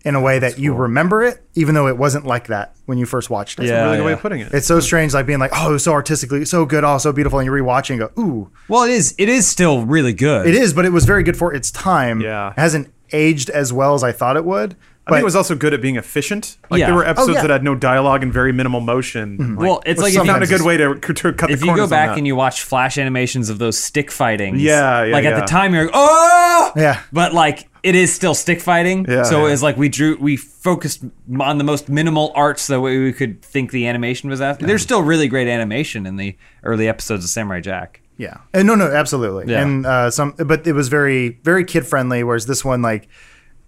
[0.04, 3.06] in a way that you remember it, even though it wasn't like that when you
[3.06, 3.64] first watched it.
[3.64, 3.84] Yeah.
[3.84, 4.52] really good way of putting it.
[4.52, 7.10] It's so strange, like being like, oh, it was so artistically, so good, oh, so
[7.10, 9.14] beautiful, and you rewatch it and go, ooh, Well, it is.
[9.16, 10.46] It is still really good.
[10.46, 12.20] it is, but it was very good for its time.
[12.20, 12.50] Yeah.
[12.50, 14.74] it hasn't aged as well as I thought it would.
[15.06, 16.56] I But think it was also good at being efficient.
[16.70, 16.86] Like Yeah.
[16.86, 17.42] there were Oh, episodes yeah.
[17.42, 19.36] that had no dialogue and very minimal motion.
[19.36, 19.54] Mm-hmm.
[19.58, 21.52] Like, Well, it's like you if found a good way to, to cut the colour.
[21.52, 25.12] if you go back and you watch flash animations of those stick fighting, Yeah, yeah,
[25.12, 27.00] like at the time you're like, oh, Yeah.
[27.12, 29.04] But like it is still stick fighting.
[29.06, 29.52] Yeah, so yeah.
[29.52, 31.04] it's like we drew we focused
[31.38, 34.66] on the most minimal arts the way we could think the animation was after.
[34.66, 38.00] There's still really great animation in the early episodes of Samurai Jack.
[38.16, 38.38] Yeah.
[38.52, 39.52] And no, no, absolutely.
[39.52, 39.62] Yeah.
[39.62, 42.22] And uh, some, but it was very, very kid friendly.
[42.22, 43.08] Whereas this one, like,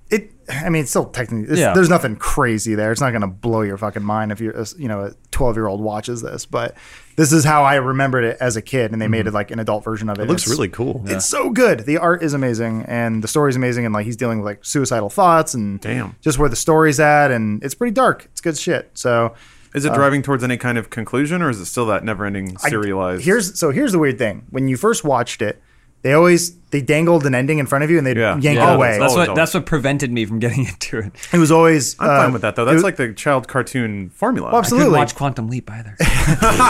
[0.08, 0.30] it.
[0.48, 1.50] I mean, it's still technically.
[1.50, 1.74] It's, Yeah.
[1.74, 2.92] There's nothing crazy there.
[2.92, 5.56] It's not going to blow your fucking mind if you're, a- you know, a 12
[5.56, 6.46] year old watches this.
[6.46, 6.76] But
[7.16, 9.28] this is how I remembered it as a kid, and they made mm-hmm.
[9.28, 10.22] it like an adult version of it.
[10.22, 11.02] It looks It's- really cool.
[11.06, 11.80] It's so good.
[11.80, 13.84] The art is amazing, and the story's amazing.
[13.84, 16.14] And like he's dealing with like suicidal thoughts and Damn.
[16.20, 18.26] just where the story's at, and it's pretty dark.
[18.26, 18.92] It's good shit.
[18.94, 19.34] So
[19.76, 22.68] Is it driving towards any kind of conclusion, or is it still that never-ending I-
[22.70, 23.24] serialized?
[23.24, 24.46] Here's so here's the weird thing.
[24.50, 25.60] When you first watched it,
[26.02, 28.34] they always they dangled an ending in front of you and they Yeah.
[28.34, 28.98] would Yeah, yank it away.
[28.98, 31.12] That's what that's what prevented me from getting into it.
[31.32, 31.94] It was always.
[32.00, 32.64] I'm uh, fine with that though.
[32.64, 34.50] That's it- like the child cartoon formula.
[34.52, 34.98] Well, Couldn't absolutely.
[34.98, 35.96] watch Quantum Leap either.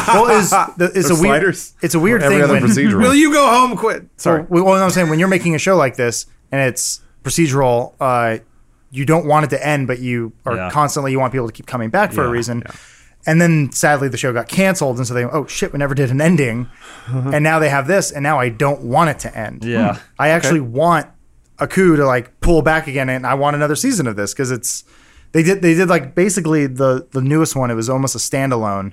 [0.08, 1.20] Well, it's, the, it's a Those weird.
[1.32, 1.74] sliders?
[1.82, 2.44] It's a weird Every thing.
[2.44, 3.02] other when, procedural.
[3.02, 3.76] Will you go home?
[3.76, 4.06] Quit.
[4.16, 4.44] Sorry.
[4.48, 8.38] Well, well, I'm saying when you're making a show like this and it's procedural, uh,
[8.90, 10.70] you don't want it to end, but you are Yeah.
[10.70, 12.62] constantly you want people to keep coming back for a Yeah, reason.
[13.26, 13.32] Yeah.
[13.32, 16.10] And then sadly the show got canceled, and so they oh shit, we never did
[16.10, 16.68] an ending,
[17.06, 19.64] and now they have this, and now I don't want it to end.
[19.64, 19.94] Yeah.
[19.94, 20.00] Hmm.
[20.18, 21.08] I actually want
[21.58, 24.50] a coup to like pull back again, and I want another season of this because
[24.50, 24.84] it's
[25.32, 27.70] they did they did like basically the the newest one.
[27.70, 28.92] It was almost a standalone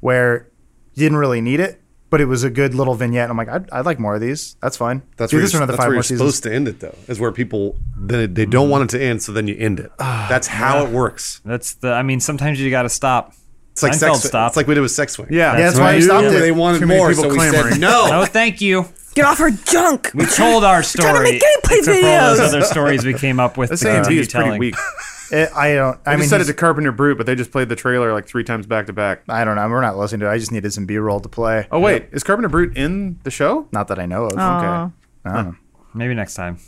[0.00, 0.48] where
[0.94, 3.30] you didn't really need it, but it was a good little vignette.
[3.30, 4.56] I'm like, I'd, I'd like more of these.
[4.60, 5.02] That's fine.
[5.16, 6.34] That's do where this you're, for another that's five where more you're seasons.
[6.34, 6.94] supposed to end it, though.
[7.06, 9.90] Is where people they, they don't want it to end, so then you end it.
[9.98, 11.40] That's how it works.
[11.44, 11.92] That's the.
[11.92, 13.34] I mean, sometimes you got to stop.
[13.82, 14.28] It's like Seinfeld sex.
[14.28, 14.50] stopped.
[14.50, 15.28] It's like we did with Sex Swing.
[15.30, 16.40] Yeah, Yeah, that's why I stopped Knew it.
[16.40, 17.72] They wanted Too more, people so we clamoring.
[17.72, 18.06] said no.
[18.08, 18.86] No, oh, thank you.
[19.14, 20.10] Get off her junk.
[20.14, 21.10] We told our story.
[21.10, 22.48] trying to make gameplay except for all those videos.
[22.48, 23.70] other stories we came up with.
[23.70, 24.74] This to is pretty weak.
[25.32, 25.96] It- I don't.
[26.04, 28.12] I I mean, said it he's- to Carpenter Brut, but they just played the trailer
[28.12, 29.22] like three times back to back.
[29.28, 29.68] I don't know.
[29.68, 30.30] We're not listening to it.
[30.30, 31.68] I just needed some B-roll to play.
[31.70, 33.68] Oh wait, is Carpenter Brut in the show?
[33.70, 34.32] Not that I know of.
[34.36, 34.90] Aw.
[35.24, 35.56] I don't.
[35.94, 36.58] Maybe next time.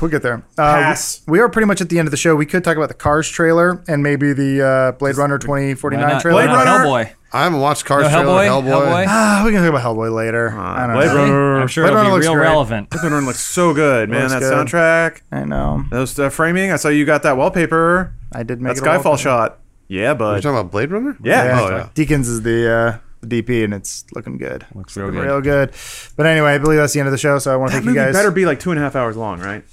[0.00, 0.42] We'll get there.
[0.56, 1.22] Uh, Pass.
[1.26, 2.36] we, we are pretty much at the end of the show.
[2.36, 6.36] We could talk about the Cars trailer and maybe the uh, Blade Runner 2049 trailer.
[6.40, 6.84] why not Runner?
[6.84, 7.14] Hellboy.
[7.32, 8.44] I haven't watched Cars No, trailer.
[8.44, 8.62] Hellboy?
[8.64, 9.04] Hellboy?
[9.08, 10.50] Ah, we can talk about Hellboy later.
[10.50, 11.14] I don't Blade know.
[11.16, 11.60] Runner.
[11.60, 12.42] I'm sure Blade it'll Runner be looks real great.
[12.46, 12.90] relevant.
[12.90, 14.20] Blade Runner looks so good, man.
[14.22, 14.52] Looks that good.
[14.68, 15.84] soundtrack, I know.
[15.90, 16.70] those uh, framing.
[16.72, 18.14] I saw you got that wallpaper.
[18.32, 19.16] I did make That it a Skyfall wallpaper.
[19.22, 19.58] shot.
[19.88, 20.42] Yeah, Are you bud.
[20.42, 21.16] talking about Blade Runner?
[21.22, 21.44] Yeah.
[21.44, 21.60] Yeah.
[21.60, 21.88] Oh yeah.
[21.94, 24.64] Deakins is the uh, the DP, and it's looking good.
[24.74, 25.26] Looks real Looking good.
[25.26, 25.72] real good.
[26.16, 27.38] But anyway, I believe that's the end of the show.
[27.38, 28.14] So I want to That thank you movie guys.
[28.14, 29.64] better be like two and a half hours long, right?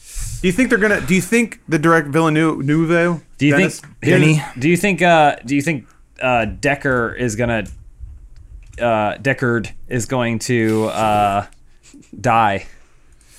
[0.42, 1.02] Do you think they're gonna?
[1.02, 2.60] Do you think the direct Villeneuve?
[2.60, 3.80] Nuvo, Do you Dennis?
[3.80, 4.00] think?
[4.02, 4.44] Denny?
[4.60, 5.02] Do you think?
[5.02, 5.88] Uh, do you think
[6.22, 7.66] uh, Decker is gonna?
[8.80, 11.48] Uh, Deckard is going to uh,
[12.20, 12.66] die.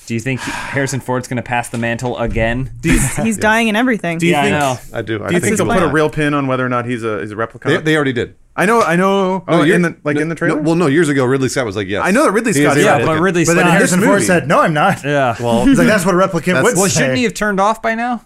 [0.07, 2.71] Do you think Harrison Ford's going to pass the mantle again?
[2.83, 4.19] He's dying in everything.
[4.19, 4.55] Do you yeah, think?
[4.55, 4.99] I know.
[4.99, 5.25] I do.
[5.25, 7.03] I Do you think his they'll put a real pin on whether or not he's
[7.03, 7.69] a he's a replica?
[7.69, 8.37] They, they already did.
[8.59, 8.81] I know.
[8.83, 9.39] I know.
[9.39, 10.57] No, Oh, you're- in the like no, in the trailer.
[10.57, 12.03] no, well, no, years ago, Ridley Scott was like, yes.
[12.05, 13.07] I know that Ridley He is Scott- a yeah, Yeah, replicant.
[13.07, 13.57] but Ridley But Scott.
[13.65, 14.25] then Harrison Ford movie.
[14.25, 15.37] said, "No, I'm not." yeah.
[15.39, 17.83] Well, He's like, "That's what a replicant would well, say." shouldn't he have turned off
[17.83, 18.25] by now?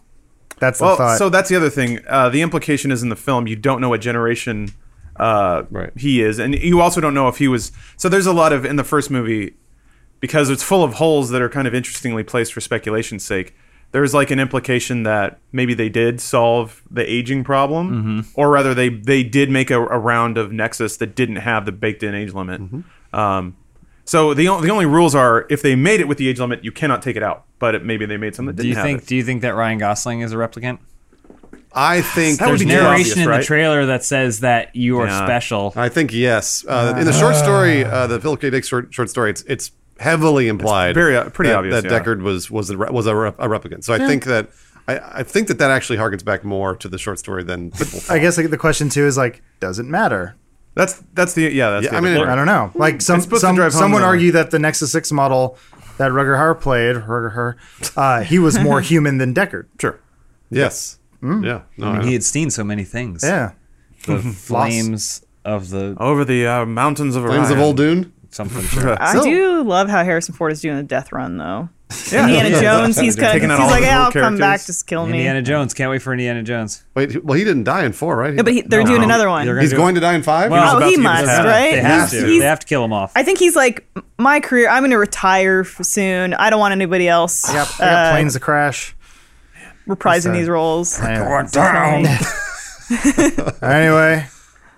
[0.60, 1.18] That's the well, thought.
[1.18, 1.98] so that's the other thing.
[2.06, 4.70] Uh, the implication is in the film, you don't know what generation
[5.18, 5.90] uh, Right.
[5.96, 7.72] he is, and you also don't know if he was.
[7.96, 9.54] So there's a lot of in the first movie
[10.20, 13.54] because it's full of holes that are kind of interestingly placed for speculation's sake.
[13.92, 18.40] There's like an implication that maybe they did solve the aging problem, Mm-hmm.
[18.40, 21.72] or rather, they they did make a, a round of Nexus that didn't have the
[21.72, 22.60] baked-in age limit.
[22.60, 23.16] Mm-hmm.
[23.18, 23.56] Um,
[24.04, 26.70] so the the only rules are if they made it with the age limit, you
[26.72, 27.44] cannot take it out.
[27.58, 29.02] But it, maybe they made some that didn't Do you have think?
[29.02, 29.06] it.
[29.08, 30.78] Do you think that Ryan Gosling is a replicant?
[31.72, 34.98] I think That There's be there's narration obvious, in the trailer that says that you
[34.98, 35.24] are Yeah.
[35.24, 35.72] special.
[35.76, 36.64] I think yes.
[36.66, 38.50] Uh, in the short story, uh, the Philip K.
[38.50, 42.00] Dick short, short story, it's it's heavily implied, very, uh, pretty that, obvious, that yeah.
[42.00, 43.84] Deckard was was a, was a, rep- a replicant.
[43.84, 44.48] So I think that
[44.88, 48.00] I, I think that that actually harkens back more to the short story than people.
[48.08, 50.36] I guess like, the question too is like, does it matter?
[50.74, 51.70] That's that's the yeah.
[51.70, 52.28] That's Yeah, the I mean, part.
[52.28, 52.70] I don't know.
[52.74, 55.12] Like some, It's supposed to some drive home someone the- argued that the Nexus Six
[55.12, 55.56] model
[55.98, 59.66] that Rutger Hauer played, Rutger Hauer, uh, he was more human than Deckard.
[59.80, 60.00] Sure.
[60.48, 61.44] yes, Hmm.
[61.44, 62.06] yeah, no, I I mean, know.
[62.06, 63.22] he had seen so many things.
[63.22, 63.52] Yeah,
[64.06, 64.18] The
[64.54, 68.12] flames of the Over the uh, mountains of Flames of Old Dune.
[68.30, 68.62] Something.
[68.66, 68.96] sure.
[69.02, 71.68] I So- do love how Harrison Ford is doing the death run though.
[72.12, 72.22] Yeah.
[72.28, 74.66] Indiana Jones, he's kind of he's like, the yeah, I'll little come back, characters.
[74.68, 75.14] just kill me.
[75.14, 75.74] Indiana Jones.
[75.74, 76.84] Can't wait for Indiana Jones.
[76.94, 78.32] Wait, well, he didn't die in four, right?
[78.32, 78.90] Yeah, but he, they're No.
[78.90, 79.44] doing another one.
[79.58, 80.52] He's do going to die in five.
[80.52, 81.72] Well, Oh, he must, right?
[81.72, 82.26] They have He's- to.
[82.28, 83.10] he's- They have to kill him off.
[83.16, 83.88] I think he's like,
[84.18, 84.68] my career.
[84.68, 86.32] I'm going to retire soon.
[86.34, 88.94] I don't want anybody else I got, I got uh, planes to crash.
[89.88, 90.96] reprising these roles.
[91.02, 92.06] Anyway, down.
[93.62, 94.26] anyway,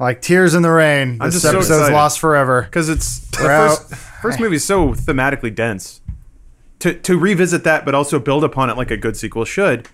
[0.03, 1.19] like tears in the rain.
[1.21, 1.95] I'm This just so episode's excited.
[1.95, 2.63] lost forever.
[2.63, 6.01] because it's the We're first, first movie is so thematically dense.
[6.81, 9.89] To to revisit that, but also build upon it like a good sequel should.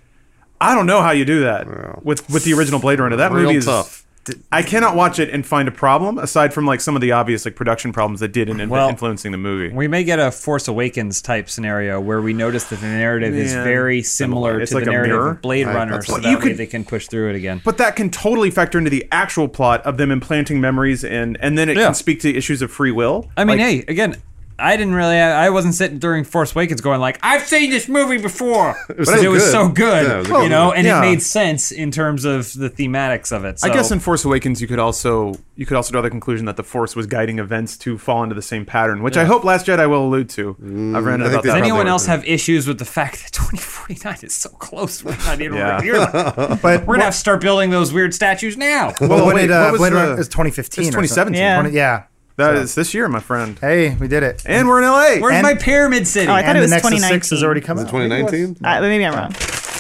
[0.61, 3.15] I don't know how you do that with with the original Blade Runner.
[3.17, 4.07] That Real movie is tough.
[4.53, 7.45] I cannot watch it and find a problem aside from like some of the obvious
[7.45, 9.75] like production problems that did in, in Well, influencing the movie.
[9.75, 13.53] We may get a Force Awakens type scenario where we notice that the narrative is
[13.53, 15.31] very similar It's to like the a narrative mirror?
[15.31, 17.61] of Blade Right, Runner, so that could- they can push through it again.
[17.65, 21.57] but that can totally factor into the actual plot of them implanting memories and and
[21.59, 21.87] then it Yeah.
[21.87, 23.31] can speak to issues of free will.
[23.37, 24.17] I mean, Like, hey, again,
[24.61, 25.17] I didn't really.
[25.17, 29.09] I I wasn't sitting during Force Awakens going like, "I've seen this movie before," was
[29.09, 29.53] but so it was good.
[29.53, 30.77] so good, Yeah, was you good know, movie.
[30.79, 30.99] and Yeah.
[30.99, 33.61] it made sense in terms of the thematics of it.
[33.61, 33.69] So.
[33.69, 36.57] I guess in Force Awakens you could also you could also draw the conclusion that
[36.57, 39.67] the Force was guiding events to fall into the same pattern, which I hope Last
[39.67, 40.55] Jedi will allude to.
[40.55, 41.55] Mm, I've read I think about they that.
[41.55, 45.05] Does anyone else have issues with the fact that 2049 is so close?
[45.05, 45.81] We're not even Yeah.
[45.81, 45.95] here.
[46.63, 48.93] But We're gonna have to start building those weird statues now.
[49.01, 50.19] Well, what uh, wait, did uh, what was Blade the- Runner?
[50.21, 50.89] It's 2015.
[50.89, 51.35] It's or something.
[51.35, 51.41] 2017.
[51.41, 51.61] Yeah.
[51.61, 52.03] 20 yeah.
[52.39, 53.59] That is this year, my friend.
[53.59, 54.45] Hey, we did it.
[54.47, 55.21] And we're in LA.
[55.21, 56.29] Where's And- my pyramid city?
[56.29, 57.85] Oh, I thought and it was the Nexus 6 is already coming.
[57.85, 57.91] out.
[57.91, 58.57] 2019.
[58.65, 59.31] Uh, maybe I'm wrong.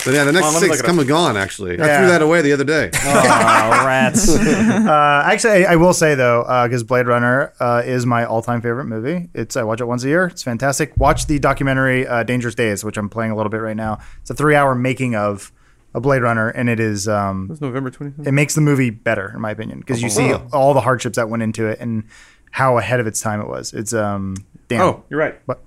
[0.04, 1.36] But yeah, the next Hold on, let me six look it come and gone.
[1.36, 2.90] Actually, I threw that away the other day.
[3.04, 4.28] oh, rats.
[4.38, 8.86] Uh, actually, I, I will say though, because Blade Runner uh, is my all-time favorite
[8.86, 9.28] movie.
[9.34, 10.26] It's I watch it once a year.
[10.26, 10.96] It's fantastic.
[10.96, 13.98] Watch the documentary uh, Dangerous Days, which I'm playing a little bit right now.
[14.22, 15.52] It's a three-hour making of
[15.94, 18.26] a Blade Runner, and it is um, It's November 20th.
[18.26, 21.28] it makes the movie better in my opinion because you see all the hardships that
[21.28, 22.04] went into it and
[22.50, 23.72] how ahead of its time it was.
[23.72, 24.36] It's um,
[24.68, 24.80] damn.
[24.82, 25.40] Oh, you're right.
[25.46, 25.62] What?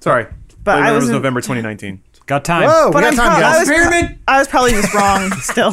[0.00, 0.24] Sorry.
[0.24, 2.02] But Blade I Runner was wasn't- November 2019.
[2.26, 2.68] Got time.
[2.68, 4.18] Whoa, we But got I'm time, prob- I was, pro- Pyramid?
[4.26, 5.72] I was probably just wrong still.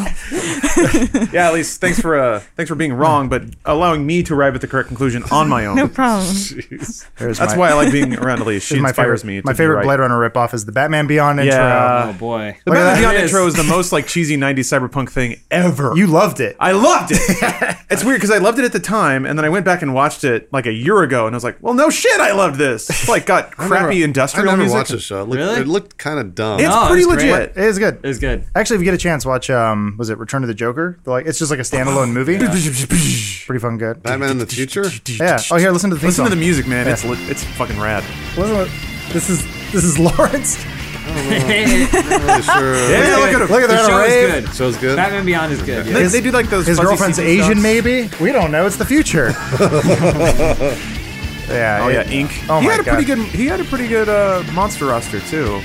[1.33, 4.53] Yeah, at least thanks for uh thanks for being wrong, but allowing me to arrive
[4.55, 5.75] at the correct conclusion on my own.
[5.75, 6.27] No problem.
[6.69, 8.63] There's That's my- why I like being around Elise.
[8.63, 9.41] She my inspires favorite, me.
[9.41, 9.83] To My be favorite right.
[9.85, 11.55] Blade Runner ripoff is the Batman Beyond intro.
[11.59, 12.09] Yeah.
[12.09, 12.57] Oh boy.
[12.65, 13.01] The Look Batman.
[13.01, 13.31] Beyond It is.
[13.31, 15.93] intro is the most like cheesy 90s cyberpunk thing ever.
[15.95, 16.55] You loved it.
[16.59, 17.19] I loved it.
[17.89, 19.93] it's weird because I loved it at the time, and then I went back and
[19.95, 22.57] watched it like a year ago, and I was like, "Well, no shit, I loved
[22.59, 24.77] this." It's like got I crappy never- industrial I never music.
[24.77, 25.21] watched the show.
[25.23, 25.61] It looked, Really?
[25.61, 26.59] It looked kind of dumb.
[26.59, 27.31] It's No, it pretty was great.
[27.31, 27.49] legit.
[27.57, 27.95] It is good.
[28.03, 28.45] It was good.
[28.55, 30.97] Actually, if you get a chance, watch um, was it Return of the Joker?
[31.03, 32.37] The, Like it's just like a standalone movie.
[32.37, 34.03] Pretty fun good.
[34.03, 34.85] Batman in the future.
[35.07, 35.39] Yeah.
[35.51, 36.37] Oh, here, listen to the theme Listen to song.
[36.39, 36.85] the music, man.
[36.85, 36.93] Yeah.
[36.93, 38.03] It's lit- it's fucking rad.
[38.37, 40.63] Listen to- this is this is Lawrence.
[41.05, 42.75] Really sure.
[42.89, 43.47] Yeah, look at him.
[43.49, 44.29] Look at The that show rave.
[44.35, 44.55] is good.
[44.55, 44.95] Show's good.
[44.95, 45.85] Batman Beyond is good.
[45.85, 45.93] Yeah.
[45.93, 46.65] They, they do like those.
[46.65, 47.61] His fuzzy girlfriend's CG Asian, shots.
[47.61, 48.09] maybe.
[48.21, 48.65] We don't know.
[48.65, 49.33] It's the future.
[51.49, 51.79] yeah.
[51.83, 52.31] Oh yeah, it- Ink.
[52.49, 52.93] Oh he my had a God.
[52.93, 53.19] pretty good.
[53.35, 55.61] He had a pretty good uh, monster roster too.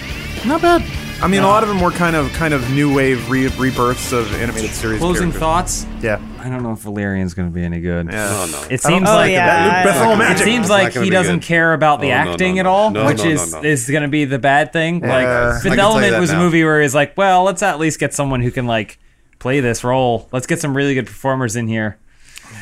[0.47, 0.83] Not bad.
[1.21, 4.13] I mean, a lot of them were kind of kind of new wave re- rebirths
[4.13, 5.01] of animated series.
[5.01, 5.41] Closing characters.
[5.41, 5.87] thoughts.
[6.01, 6.21] Yeah.
[6.39, 8.07] I don't know if Valerian's going to be any good.
[8.13, 8.29] Yeah.
[8.31, 8.69] Oh no.
[8.71, 9.83] It seems Oh, like yeah.
[9.85, 11.47] Luc Besson I- It seems like he doesn't good.
[11.47, 13.63] care about the Oh, no, acting no, at all, No, which no, no, is no.
[13.63, 15.01] is going to be the bad thing.
[15.01, 15.09] Yeah.
[15.09, 17.43] Like I Fifth can tell you Element that was a movie where he's like, well,
[17.43, 18.99] let's at least get someone who can like
[19.41, 20.29] play this role.
[20.31, 21.99] Let's get some really good performers in here.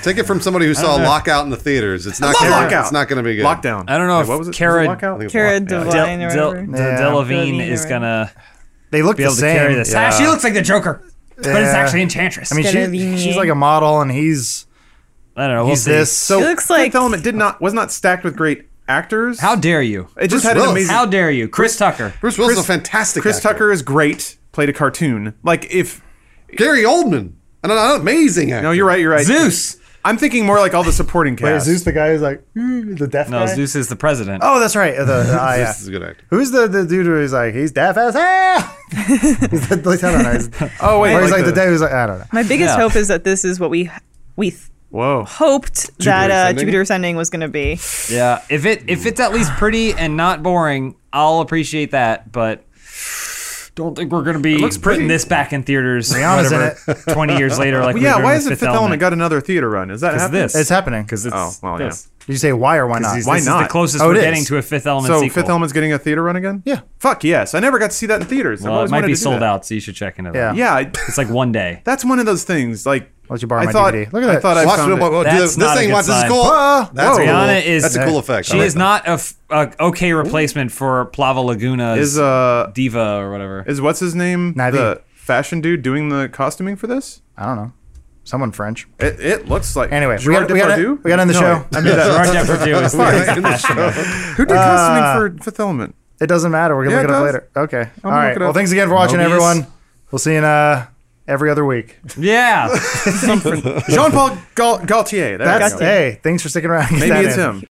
[0.03, 2.07] Take it from somebody who saw Lockout in the theaters.
[2.07, 2.35] It's not.
[2.39, 2.85] gonna, Lockout.
[2.85, 3.45] It's not going to be good.
[3.45, 3.85] Lockdown.
[3.91, 4.55] I don't know if what was it?
[4.55, 5.15] Cara- Was it Lockout?
[5.15, 5.77] I think it's Cara Lock- yeah.
[6.07, 6.67] Delevingne or Del, whatever.
[6.67, 6.99] Del, Yeah.
[7.01, 7.89] Delevingne Delevingne, is right.
[7.89, 8.33] gonna
[8.91, 9.57] They look be the able to same.
[9.57, 9.93] carry this.
[9.93, 10.11] Yeah.
[10.13, 11.03] Ah, she looks like the Joker,
[11.37, 11.63] but it's Yeah.
[11.77, 12.53] actually Enchantress.
[12.53, 13.19] I mean, she, Delevingne.
[13.19, 14.67] she's like a model, and he's
[15.37, 15.63] I don't know.
[15.65, 15.91] We'll he's see.
[15.91, 16.13] this.
[16.13, 19.41] So It looks Fifth like- Element did not was not stacked with great actors.
[19.41, 20.09] How dare you?
[20.17, 20.73] it just Bruce had an Willis.
[20.73, 20.95] amazing.
[20.95, 22.15] How dare you, Chris Tucker?
[22.21, 23.23] Bruce Willis is a fantastic.
[23.23, 23.49] Chris actor.
[23.49, 24.37] Tucker is great.
[24.53, 25.35] Played a cartoon.
[25.43, 26.01] Like if
[26.57, 27.33] Gary Oldman.
[27.65, 28.63] An, an amazing actor.
[28.63, 29.01] no, you're right.
[29.01, 29.27] You're right.
[29.27, 29.77] Zeus.
[30.07, 31.67] I'm thinking more like all the supporting Wait, cast.
[31.67, 33.55] is Zeus the guy who's like "Mm," the deaf No, guy?
[33.55, 34.43] Zeus is the president.
[34.45, 34.95] Oh, that's right.
[34.97, 35.25] The, uh,
[35.57, 35.67] yeah.
[35.67, 36.25] This is a good actor.
[36.31, 38.77] Who's the, the dude who's like he's deaf as hell?
[39.07, 40.33] he's the, like, I don't know.
[40.33, 42.25] He's, Oh wait, or he's like like the, the- dude who's like I don't know.
[42.33, 42.83] My biggest Yeah.
[42.83, 43.91] hope is that this is what we
[44.37, 45.25] we th- Whoa.
[45.25, 46.61] hoped that uh, Ascending?
[46.61, 47.79] Jupiter Ascending was going to be.
[48.09, 52.31] Yeah, if it if it's at least pretty and not boring, I'll appreciate that.
[52.31, 52.65] But
[53.77, 55.09] don't think we're gonna be looks putting pretty.
[55.09, 56.11] this back in theaters.
[56.13, 58.17] Rihanna's in whatever, Twenty years later, like Well, we're yeah.
[58.17, 59.91] Why with has it Fifth Fifth Element got another theater run?
[59.91, 60.43] Is that Because happening?
[60.43, 60.57] this.
[60.57, 61.03] It's happening.
[61.05, 61.87] Because oh, it's Oh, well, yeah.
[61.89, 62.09] this.
[62.27, 63.15] Did you say why or why not?
[63.15, 63.63] This Why is not?
[63.63, 65.43] the closest Oh, we're it getting to a Fifth Element So sequel.
[65.43, 66.61] Fifth Element's getting a theater run again?
[66.67, 66.81] Yeah.
[66.99, 67.55] Fuck yes.
[67.55, 68.63] I never got to see that in theaters.
[68.63, 69.43] Well, it might be sold that.
[69.45, 70.49] out, so you should check into Yeah.
[70.49, 70.57] that.
[70.57, 71.83] Yeah, I, It's like one day.
[71.85, 72.85] that's one of those things.
[72.85, 74.13] Like Let you borrow I my thought, DVD.
[74.13, 74.31] Look at that.
[74.31, 74.43] I that.
[74.43, 75.01] thought I Watch found it, it.
[75.01, 75.89] but- but That's this not a thing.
[75.89, 76.31] good Watch this is sign.
[76.31, 76.43] cool.
[76.45, 76.89] Whoa.
[76.93, 77.17] That's Whoa.
[77.25, 77.27] cool.
[77.27, 78.49] Rihanna is That's a cool effect.
[78.49, 78.79] She like is that.
[78.81, 83.63] not a, f- a okay replacement for Plava Laguna's Is uh diva or whatever.
[83.69, 84.73] is what's his name Navi.
[84.73, 87.23] the fashion dude doing the costuming for this?
[87.37, 87.73] I don't know.
[88.27, 88.87] Someone French.
[88.99, 91.03] It, it looks like Anyway, we Gerard got we got Depardieu?
[91.05, 91.67] we got on the No, show.
[91.73, 92.07] I mean that.
[92.45, 93.91] Gerard Depardieu is Right, in the show.
[94.37, 95.95] Who did costuming for Fifth Element?
[96.21, 96.75] It doesn't matter.
[96.77, 97.49] We're gonna Yeah, look it it up later.
[97.57, 97.91] Okay.
[98.05, 98.29] All gonna right.
[98.31, 99.25] look it Well, thanks again for watching, Mobius.
[99.27, 99.67] everyone.
[100.11, 100.87] We'll see you in uh
[101.29, 101.99] every other week.
[102.17, 102.69] Yeah.
[103.89, 105.39] Jean Paul Gaultier.
[105.39, 105.85] That's we go.
[105.87, 106.21] hey.
[106.23, 106.93] Thanks for sticking around.
[106.93, 107.41] Maybe it's in.
[107.41, 107.63] him.